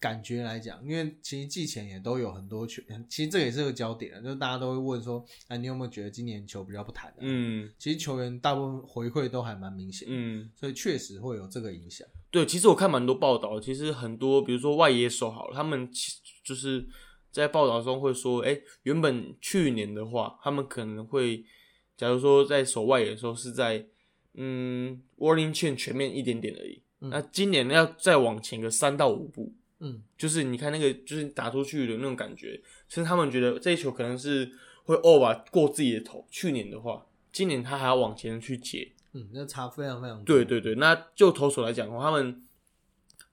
[0.00, 12.06] 感觉来讲，因为其实季前也都有很多球，其实这也是个焦点啊，就是大家都会问说，啊，你有没有觉得今年球比较不弹、啊？，嗯其实球员大部分回馈都还蛮明显，嗯，所以确实会有这个影响。
[12.30, 16.12] 对，其实我看蛮多报道，其实很多，比如说外野手好了，他们其
[16.44, 16.86] 就是
[17.40, 21.44] 在报道中会说，哎、原本去年的话，他们可能会，
[21.96, 23.86] 假如说在守外野的时候是在
[24.34, 27.10] 嗯 warning chain 全面一点点而已，嗯。
[27.10, 30.02] 那今年要再往前个三到五步，嗯。
[30.16, 32.58] 就是你看那个就是打出去的那种感觉，
[32.88, 34.50] 其实他们觉得这一球可能是
[34.84, 40.24] 会 over 过自己的头，去年的话，今年他还要往前去接，嗯，那差非常非常多。
[40.24, 42.45] 对对对，那就投手来讲的话，他们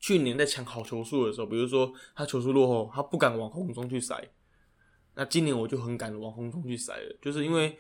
[0.04, 4.22] 去年在抢好球数的时候，比如说他球速落后，他不敢往红中去塞。
[5.16, 7.78] 那今年我就很敢往红中去塞了，就是因为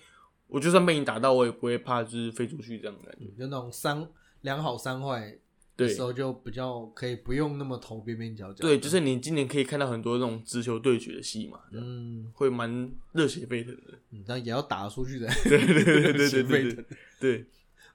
[0.48, 3.26] 我就算被你打到，我也不会怕就是飞出去这样的感觉。
[3.38, 4.08] 就那种三
[4.40, 5.38] 两好三坏
[5.76, 8.62] 的时候，就比较可以不用那么投边边角角。
[8.62, 14.00] 对，就是你今年可以看到很多那种直球对决的戏嘛，嗯，会蛮热血沸腾的。
[14.12, 15.28] 嗯但也要打出去的。
[15.44, 16.86] 对对对对对 对
[17.20, 17.46] 对，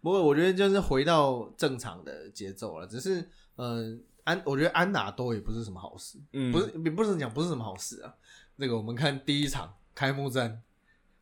[0.02, 3.22] 不过我觉得就是回到正常的节奏了，只是
[3.56, 3.98] 嗯、呃
[4.28, 8.14] 安，我觉得安打多也不是什么好事，嗯，不是也不是讲不是什么好事啊。
[8.56, 10.62] 那个我们看第一场开幕战，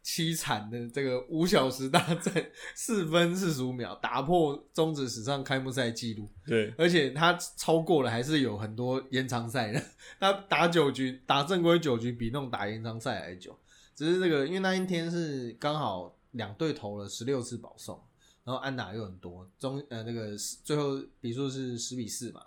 [0.05, 2.35] 凄惨的这个五小时大战，
[2.75, 9.81] 四分四十五秒打破中职史上开幕赛纪录，对，而且他超过了，还是有很多延长赛的。
[10.19, 13.57] 他打九局，打正规九局比那种打延长赛还久。
[13.95, 17.99] 只是这个，因为那一天是刚好两队投了十六次保送，
[18.45, 22.43] 然后安打又很多，中呃那个最后比数是十比四嘛，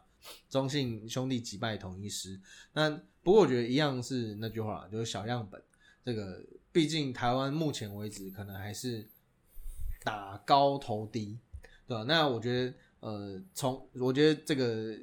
[0.50, 2.40] 中信兄弟击败统一师。
[2.74, 2.90] 那
[3.24, 5.62] 不过我觉得一样是那句话，就是小样本。
[6.04, 9.08] 这个毕竟台湾目前为止可能还是
[10.04, 11.38] 打高投低，
[11.88, 12.04] 对吧？
[12.08, 14.98] 那我觉得呃，从我觉得这个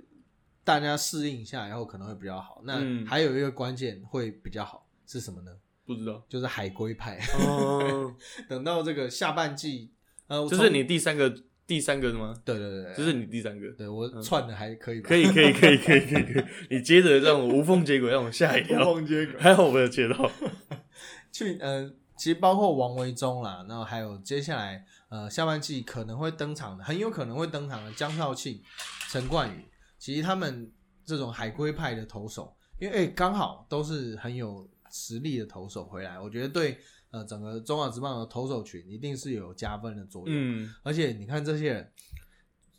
[0.64, 2.60] 大家适应一下以后可能会比较好。
[2.64, 5.56] 那嗯还有一个关键会比较好是什么呢？
[5.84, 6.20] 不知道。
[6.28, 7.20] 就是海龟派。
[7.38, 8.12] 哦，
[8.48, 9.92] 等到这个下半季，
[10.26, 11.32] 呃，就是你第三个
[11.66, 12.34] 第三个吗？
[12.44, 13.68] 对对对对，这是你第三个。
[13.72, 15.08] 对我串的还可以吧？
[15.08, 16.44] 可以，可以，可以，可以，可以，可以。
[16.70, 18.94] 你接着让我无缝接轨，让我吓一无跳。
[18.94, 19.40] 缝接轨。
[19.40, 20.30] 还好我没有接到。
[21.32, 28.62] 去呃，其实包括王维忠啦，然后还有接下来呃下半季可能会登场的，很有可能会登场的江少庆、
[29.10, 29.64] 陈冠宇，
[29.98, 30.72] 其实他们
[31.04, 36.78] 这种海龟派的投手，因为哎刚、好都是很有实力的投手回来，我觉得对
[37.10, 40.34] 呃整个中华职棒的投手群一定是有加分的作用。
[40.36, 41.92] 嗯，而且你看这些人，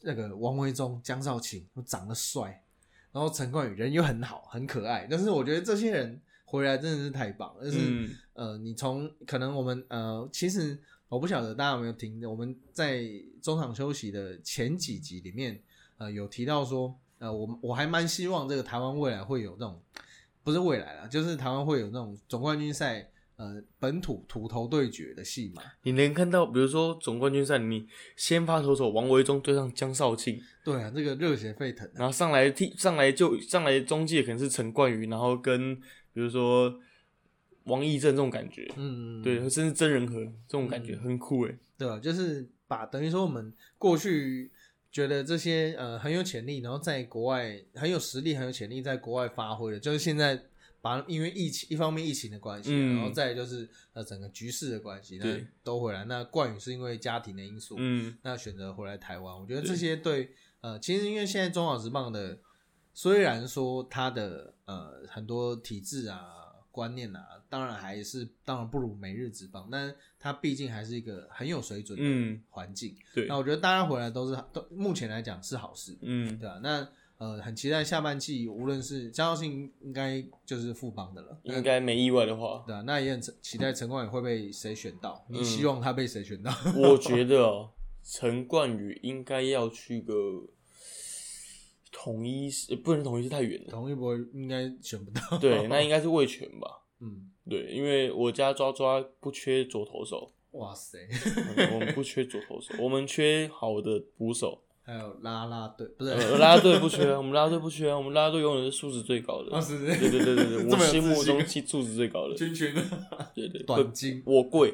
[0.01, 2.63] 那个王维忠、江少卿又长得帅，
[3.11, 7.63] 然后陈冠宇人又很好、很可爱，但是我觉得这些人回来真的是太棒了。
[7.63, 10.77] 就是、嗯呃，你从可能我们呃，其实
[11.09, 13.03] 我不晓得大家有没有听，我们在
[13.41, 15.59] 中场休息的前几集里面，
[15.97, 19.81] 呃，有提到说，呃，我我还蛮希望这个台湾未来会有那种，
[20.43, 23.09] 不是未来啦，就是台湾会有那种总冠军赛。
[23.37, 31.91] 呃，本土土头对决的戏码，你能看到，比如说总冠军赛，你先发投手王维忠对上江少庆，对啊，这个热血沸腾、啊。
[31.97, 36.79] 然后上来替上来就上来中介可能是陈冠宇，然后跟比如说
[37.65, 40.15] 王义正这种感觉，嗯，对，甚至真人和
[40.47, 41.55] 这种感觉、很酷诶。
[41.77, 41.99] 对啊？
[41.99, 44.51] 就是把等于说我们过去
[44.91, 50.41] 觉得这些呃很有潜力，然后在国外很有实力、很有潜力，在国外发挥的，就是现在
[50.87, 52.95] 把因为疫情一方面疫情的关系，嗯。
[52.95, 56.05] 然后再就是呃整个局势的关系，那都回来。
[56.05, 60.31] 那冠宇是因为家庭的因素，嗯，那选择回来台湾，我觉得对这些对
[60.61, 62.39] 呃，其实因为现在中华职棒的，
[62.93, 66.19] 虽然说它的呃很多体制啊、
[66.71, 72.41] 观念啊，当然还是当然不如美日职棒，但它毕竟还是一个很有水准的嗯。
[72.49, 72.95] 环境。
[73.13, 73.27] 对。
[73.27, 76.87] 那，我觉得大家回来都是都目前来讲是好事，嗯，对吧、那
[77.17, 85.25] 呃，很期待下半季，无论是张耀庆应该就是副帮的了，应该没意外的话，对啊，那也很期待陈冠宇会被谁选到？
[85.29, 86.51] 你嗯希望他被谁选到？
[86.77, 87.71] 我觉得哦，
[88.03, 90.13] 陈冠宇应该要去个
[91.91, 93.71] 统一是，不能统一是太远了。
[93.71, 95.39] 同一波应该选不到。
[95.39, 96.83] 对，那应该是魏权吧？
[97.01, 100.99] 嗯，对，因为我家抓抓不缺左投手，哇塞，
[101.57, 104.61] 嗯我们不缺左投手，我们缺好的捕手。
[104.87, 106.11] 还有啦啦队，不是？
[106.11, 109.49] 呃，啦啦队不缺啊，我们啦啦队不缺啊，我们啦啦队永远是素质最高的。
[109.49, 112.35] 对对对对对， 这么有我心目信中其素质最高的。
[112.35, 112.73] 圈圈
[113.35, 114.73] 对对，短金，我贵，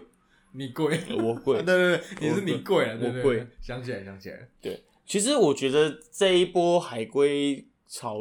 [0.51, 1.66] 你贵，我贵对。
[1.66, 8.20] 对 对，你是你贵啊，对对我贵，想起来想起来，对，其实我觉得这一波海归潮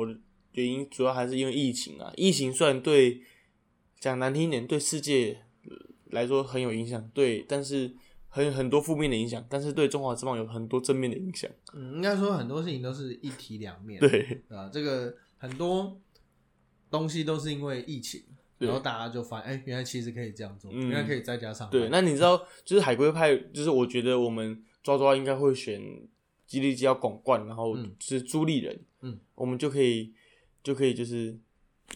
[0.53, 2.11] 原因，主要还是因为疫情啊。
[2.17, 3.21] 疫情虽然对
[4.01, 5.77] 讲难听一点，对世界呃
[6.07, 7.93] 来说很有影响，对，但是
[8.35, 11.51] 很很多负面的影响，但是对中华之棒有很多正面的影响。
[11.75, 16.01] 嗯，应该说很多事情都是一体两面，对，啊，这个很多
[16.91, 18.23] 东西都是因为疫情，
[18.57, 25.81] 然后大家就发现，哎，原来其实可以这样做，嗯原来可以在家上班，对，那你知道，就是海龟派，就是我觉得我们抓抓应该会选
[26.47, 30.15] 吉利吉要广冠，然后嗯是朱立人，嗯，我们就可以
[30.63, 31.39] 就可以就是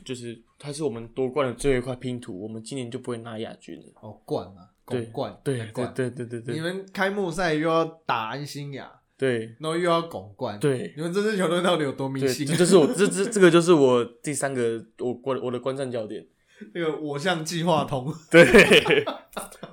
[0.04, 3.84] 就是他是我们夺冠的最后一块拼图，我们今年就不会拿亚军了。
[4.02, 12.56] 哦，冠嘛，对拱冠，对对冠，对对对对你们开幕赛又要打安心亚，对然后又要拱冠，对你们这支球队到底有多迷，信这？
[12.56, 16.24] 就是我这这这个就是我第三个我观我的观战焦点。
[16.72, 19.04] 那个我像计划通， 对，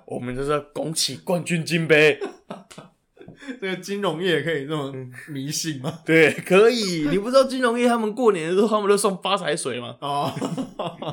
[0.05, 2.20] 我们就是要拱起冠军金杯。
[3.59, 5.99] 这个金融业可以这么嗯迷信吗？
[6.05, 7.07] 对，可以。
[7.09, 9.95] 你不知道金融业他们过年的时候，他们都送发财水吗？
[10.01, 10.32] 哦，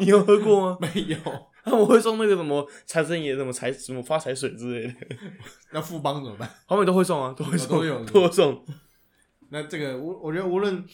[0.00, 0.78] 你有喝过吗？
[0.80, 1.16] 没有，
[1.64, 4.94] 他们会送那个什么财神爷什么财什么发财水之类的，
[5.72, 6.50] 那富邦怎么办？
[6.66, 8.64] 他们都会送啊，都会送，都有都会送。
[9.50, 10.84] 那这个我我觉得无论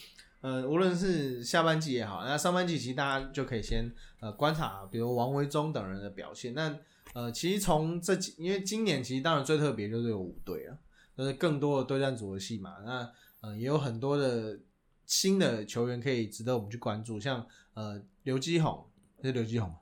[0.41, 6.53] 呃无论是下半季也好，那上半季其实大家就可以先呃观察，比如王维忠等人的表现。
[6.53, 6.75] 那
[7.13, 10.77] 呃其实从这几，因为今年其实当然最特别就是有五队啊，
[11.17, 12.75] 就是更多的对战组合戏嘛。
[12.85, 13.09] 那
[13.41, 14.59] 呃也有很多的
[15.05, 17.45] 新的球员可以值得我们去关注，像
[17.75, 18.85] 呃刘基宏，
[19.21, 19.75] 是刘基宏吗，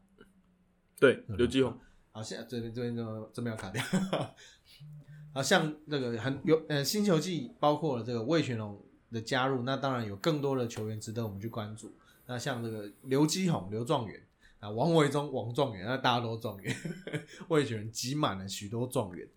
[0.97, 1.77] 对，刘继宏，
[2.11, 3.83] 好，现在这边这边就这边要卡掉。
[5.33, 8.81] 啊，像这个很有呃新球季，包括了这个魏全龙
[9.11, 11.93] 的加入，那当然有更多的球员值得我们去关注。
[12.25, 14.25] 那像这个刘基宏、刘状元
[14.61, 16.73] 啊，王维忠、王状元，那大家都状元，
[17.49, 19.27] 魏全挤满了许多状元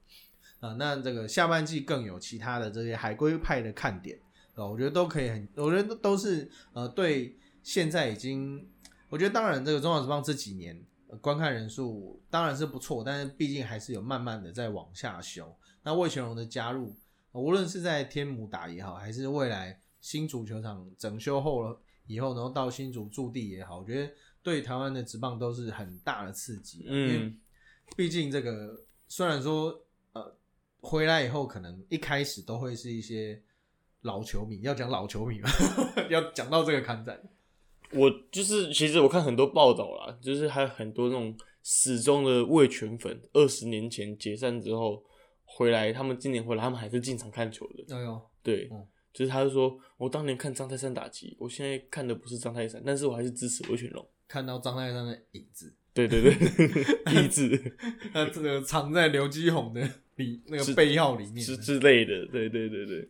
[0.61, 0.75] 啊。
[0.75, 4.17] 那这个下半季更有其他的这些海归派的看点
[4.55, 8.65] 啊，我觉得都可以很，我觉得都是呃对现在已经，
[9.09, 10.81] 我觉得当然这个中华职棒这几年。
[11.21, 15.55] 观看人数当然是不错，但是毕竟还是有慢慢的在往下修。
[15.83, 16.95] 那魏全龙的加入，
[17.33, 26.85] 无论是在天母打也好，还是未来新足球场整修后了以后，然后到新竹驻地也好，我觉得对台湾的职棒都是很大的刺激。
[26.87, 27.39] 嗯，
[27.97, 29.75] 毕竟这个虽然说
[30.13, 30.37] 呃
[30.81, 33.41] 回来以后可能一开始都会是一些
[34.03, 35.49] 老球迷，要讲老球迷嘛，
[36.11, 37.19] 要讲到这个刊展。
[37.93, 45.03] 我就是，其实我看很多报道啦，就是还有很多那种始终的味全粉，二十年前解散之后
[45.45, 47.97] 回来，他们今年回来，他们还是进场看球的。
[47.97, 48.71] 哎呦，对，
[49.13, 54.07] 就是他就说，我当年看张泰山打击，我现在看的不是张泰山，但是我还是支持魏全龙。
[54.27, 56.33] 看到张泰山的影子，对对对，
[57.15, 57.49] 影子，
[58.13, 59.81] 他这个藏在刘基宏的
[60.17, 63.09] 里那个背号里面之之类的，对对对对，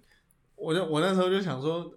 [0.54, 1.92] 我就我那时候就想说。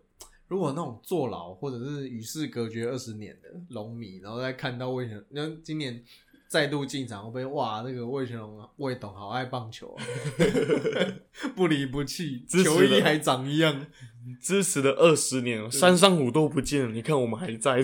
[0.52, 6.04] 如果那种坐牢或者是与世隔绝二十年的龙迷，然后再看到魏全，那今年
[6.50, 7.84] 再度进场，会被哇？
[7.86, 10.04] 那个魏全龙魏董好爱棒球啊，
[11.56, 13.88] 不离不弃，球衣还长一样，
[14.42, 17.82] 支持了二十年，山上虎都不见了，你看我们还在，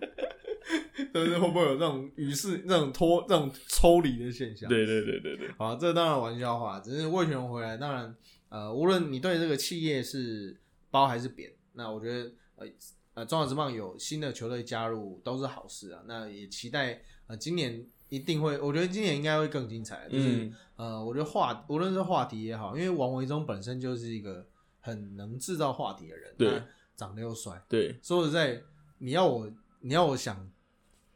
[1.10, 4.68] 但是会不会有这种与世、这种脱、这种抽离的现象？
[4.68, 8.14] 对对对对对，好，这当然玩笑话，只是魏全龙回来，当然
[8.50, 10.60] 呃，无论你对这个企业是
[10.90, 11.50] 褒还是扁。
[11.74, 12.66] 那我觉得，呃
[13.14, 16.02] 呃，中华职棒有新的球队加入都是好事啊。
[16.06, 20.08] 那也期待，呃，今年一定会，我觉得今年应该会更精彩。
[20.08, 24.46] 就是，呃，我觉得话无论是话题也好，因为王维忠本身就是一个
[24.80, 26.62] 很能制造话题的人，对，
[26.96, 27.94] 长得又帅，对。
[28.02, 28.62] 说实在，
[28.96, 30.50] 你要我，你要我想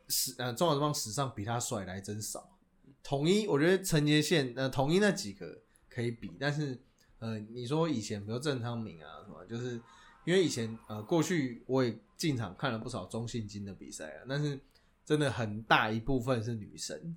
[0.09, 2.59] 史，呃，中华职棒史上比他帅的还真少。
[3.03, 6.79] 统一，我觉得陈杰宪，呃，统一那几个可以比，但是，
[7.21, 9.81] 呃，你说以前比如郑昌明啊什么，就是。
[10.27, 14.59] 因为以前呃，过去我也进场看了不少中性金的比赛啊，但是
[15.05, 17.17] 真的很大一部分是女神，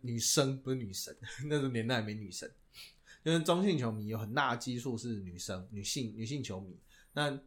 [0.00, 2.50] 女生不是女神， 那个年代没女神，
[3.22, 6.74] 因为中性球迷有很大基数是女生，女性女性球迷。
[7.12, 7.38] 那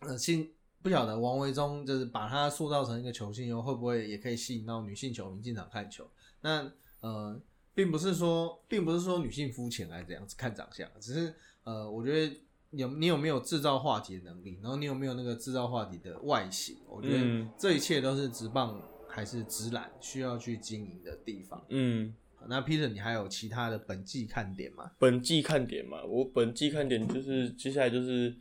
[0.00, 6.10] 呃，信不晓得王维忠就是把他塑造成一个球星以后，会不会也可以吸引到女性球迷进场看球？
[6.40, 6.68] 那
[7.02, 7.40] 呃，
[7.72, 11.32] 并不是说，并不是说女性肤浅来这样子看长相，只是
[11.62, 12.36] 呃，我觉得。
[12.80, 14.58] 有你有没有制造话题的能力？
[14.62, 16.76] 然后你有没有那个制造话题的外形？
[16.88, 21.64] 我觉得这一切都是直棒还是直篮需要去经营的地方。
[21.70, 22.14] 嗯，
[22.48, 24.90] 那 Peter，你还有其他的本季看点吗？
[24.98, 28.36] 本季看点嘛，我本季看点就是接下来就是，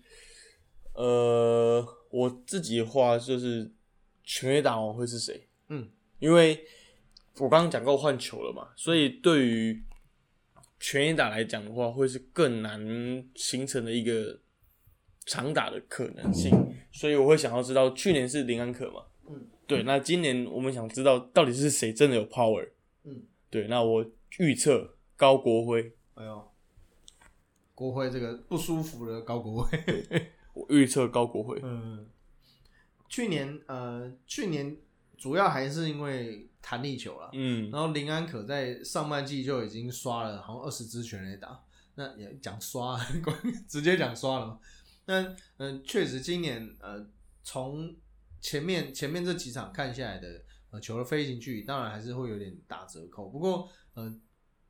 [0.94, 3.72] 呃，我自己的话就是
[4.24, 5.48] 全垒打王会是谁？
[5.70, 6.66] 嗯，因为
[7.38, 9.84] 我刚刚讲过换球了嘛，所以对于
[10.80, 12.80] 全垒打来讲的话，会是更难
[13.36, 14.40] 形成的一个
[15.26, 16.52] 长打的可能性，
[16.92, 19.04] 所以我会想要知道，去年是林安可嘛？
[19.28, 22.70] 嗯，对，那今年我们想知道到底是谁真的有 power？
[23.04, 24.06] 嗯，对，那我
[24.40, 25.94] 预测高国辉。
[26.16, 26.52] 哎呦，
[27.74, 29.80] 国辉这个不舒服的高国辉，
[30.54, 31.60] 我预测高国辉。
[31.64, 32.08] 嗯，
[33.10, 34.78] 去年呃，去年
[35.18, 36.50] 主要还是因为。
[36.68, 41.64] 弹力球了，嗯，然后林安可在上半季就已经刷了，好像二十支全垒打，
[41.94, 43.00] 那也讲刷，
[43.70, 44.60] 直接讲刷了嘛。
[45.06, 47.06] 那嗯，确实今年呃，
[47.44, 47.96] 从
[48.42, 50.42] 前面前面这几场看下来的
[50.72, 53.30] 呃球的飞行距离，当然还是会有点打折扣。
[53.30, 54.20] 不过嗯，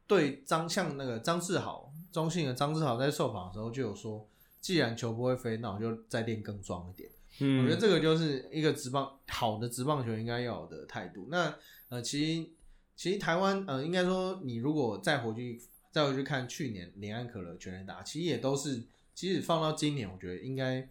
[0.05, 4.27] 对张像那个张志豪，中信的张志豪在受访的时候就有说，
[4.59, 7.09] 既然球不会飞，那我就再练更壮一点。
[7.39, 11.27] 嗯，我觉得这个就是一个直棒好的直棒球应该要有的态度。
[11.29, 11.53] 那
[11.89, 12.49] 呃，其实
[12.95, 15.61] 其实台湾呃，应该说你如果再回去
[15.91, 18.83] 再回去看去年林安可乐全垒打，其实也都是，
[19.13, 20.87] 即使放到今年，我觉得应该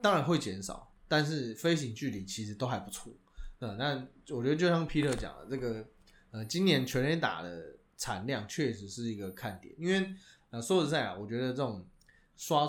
[0.00, 3.12] 当然会减少，但是飞行距离其实都还不错。
[3.58, 5.86] 呃，那我觉得就像 Peter 讲的，这个
[6.30, 10.14] 呃，今年全垒打的产量确实是一个看点，因为
[10.50, 11.84] 呃，说实在啊，我觉得这种
[12.36, 12.68] 刷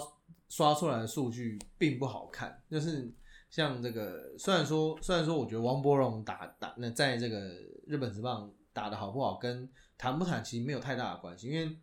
[0.49, 3.09] 刷出来的数据并不好看，就是。
[3.51, 7.39] 像这个，虽然说，虽然说，我觉得王柏荣打打那在这个
[7.87, 11.75] 日本职棒打的好不好，跟谈不谈其实没有太大的关系，因为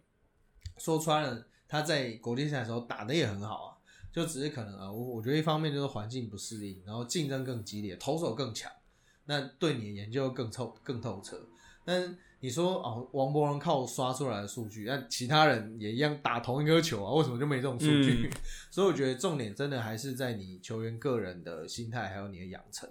[0.78, 3.68] 说穿了，他在国际赛的时候打的也很好啊，
[4.12, 8.70] 就只是可能啊，我我觉得一方面就是环境不适应，然后竞争更激烈，投手更强，
[9.24, 11.36] 那对你的研究更透更透彻。
[11.84, 18.30] 但你说哦，王博荣靠刷出来的数据，那其他人也一样打同一个球啊，为什么就没这种数据？
[18.70, 22.88] 所以我觉得重点真的还是在你球员个人的心态，还有你的养成。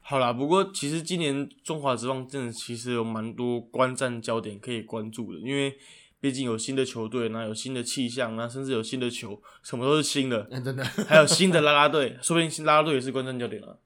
[0.00, 5.78] 好啦，不过其实今年中华职棒真的其实有蛮多观战焦点可以关注的，因为
[6.18, 10.42] 毕竟有新的球队，那有新的气象，那甚至有新的球，什么都是新的。
[10.60, 13.78] 真的，还有新的 啦啦队，说不定新啦啦队也是观战焦点啊。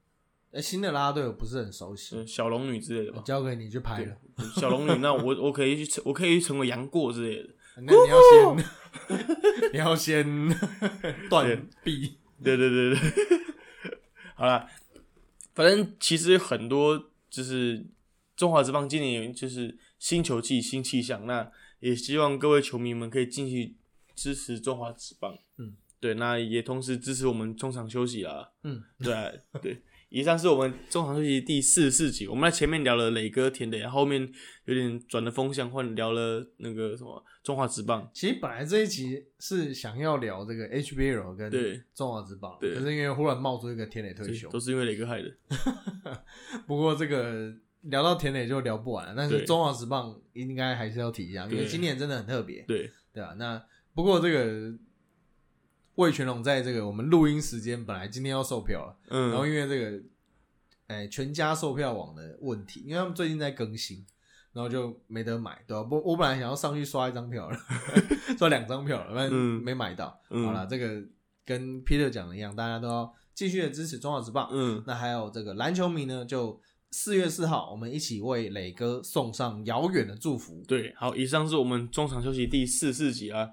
[0.52, 3.22] 哎，新的啦啦队我不是很熟悉，小龙女之类的吧？
[3.24, 4.16] 交给你去拍了。
[4.54, 7.48] 小龙女，那我我可以去成，我可以成为杨过之类的。
[7.82, 8.20] 那你要
[8.56, 10.48] 先，你要先
[11.28, 12.18] 断臂。
[12.42, 13.00] 对对对对，
[14.34, 14.66] 好了。
[15.54, 17.86] 反正其实很多就是
[18.36, 23.74] 中华之邦今年就是新球季新气象，那也希望各位球迷们可以继续
[24.14, 25.38] 支持中华之邦。
[25.56, 28.52] 嗯，对，那也同时支持我们中场休息啦。
[28.64, 29.82] 嗯，对对。
[30.08, 34.30] 以上是我们中场休息第四十四集，我们在前面聊了磊哥田磊，后面
[34.66, 38.08] 有点转了风向，换聊了那个什么中华职棒。
[38.14, 41.50] 其实本来这一集是想要聊这个 HBL 跟
[41.92, 45.30] 中华职棒，可是因为忽然冒出一个田磊退休，都是因为磊哥害的。
[46.66, 47.52] 不过这个
[47.82, 52.62] 聊到田磊就聊不完了，但是中华职棒应该还是要提一下，因为今年真的很特别。
[52.62, 53.60] 对对啊，那
[53.94, 54.72] 不过这个。
[55.96, 60.02] 魏全龙在这个我们录音时间本来今天要售票了，嗯，然后因为这个，
[60.86, 64.04] 哎，全家售票网的问题，因为他们最近在更新，
[64.52, 65.82] 然后就没得买，对吧？
[65.82, 67.58] 不，我本来想要上去刷一张票了，
[68.38, 70.20] 刷两张票了，但没买到。
[70.28, 71.02] 好了，这个
[71.44, 74.50] 跟 Peter 讲的一样，大家都要继续的支持中华之棒。
[74.52, 80.62] 嗯，那还有这个篮球迷呢，就四月四号，我们一起为磊哥送上遥远的祝福。
[80.68, 83.48] 对，好，以上是我们中场休息第四四集啊。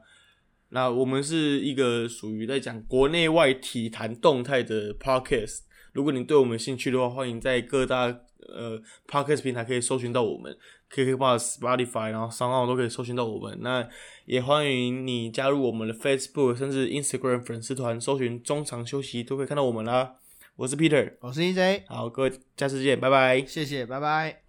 [0.74, 5.59] 那我们是一个属于在讲国内外体坛动态的 podcast。
[5.91, 8.07] 如果你对我们兴趣的话，欢迎在各大
[8.39, 10.57] 呃 podcast 平台可以搜寻到我们
[10.91, 13.59] ，KKBox、Spotify，然后商号都可以搜寻到我们。
[13.61, 13.88] 那
[14.26, 20.15] 也欢迎你加入我们的 Facebook，甚至 Instagram 粉丝团，搜寻中场休息都可以看到我们啦。
[20.55, 24.43] 我是 Peter，我是 EJ，好，各位下次见，拜拜，谢谢，拜拜。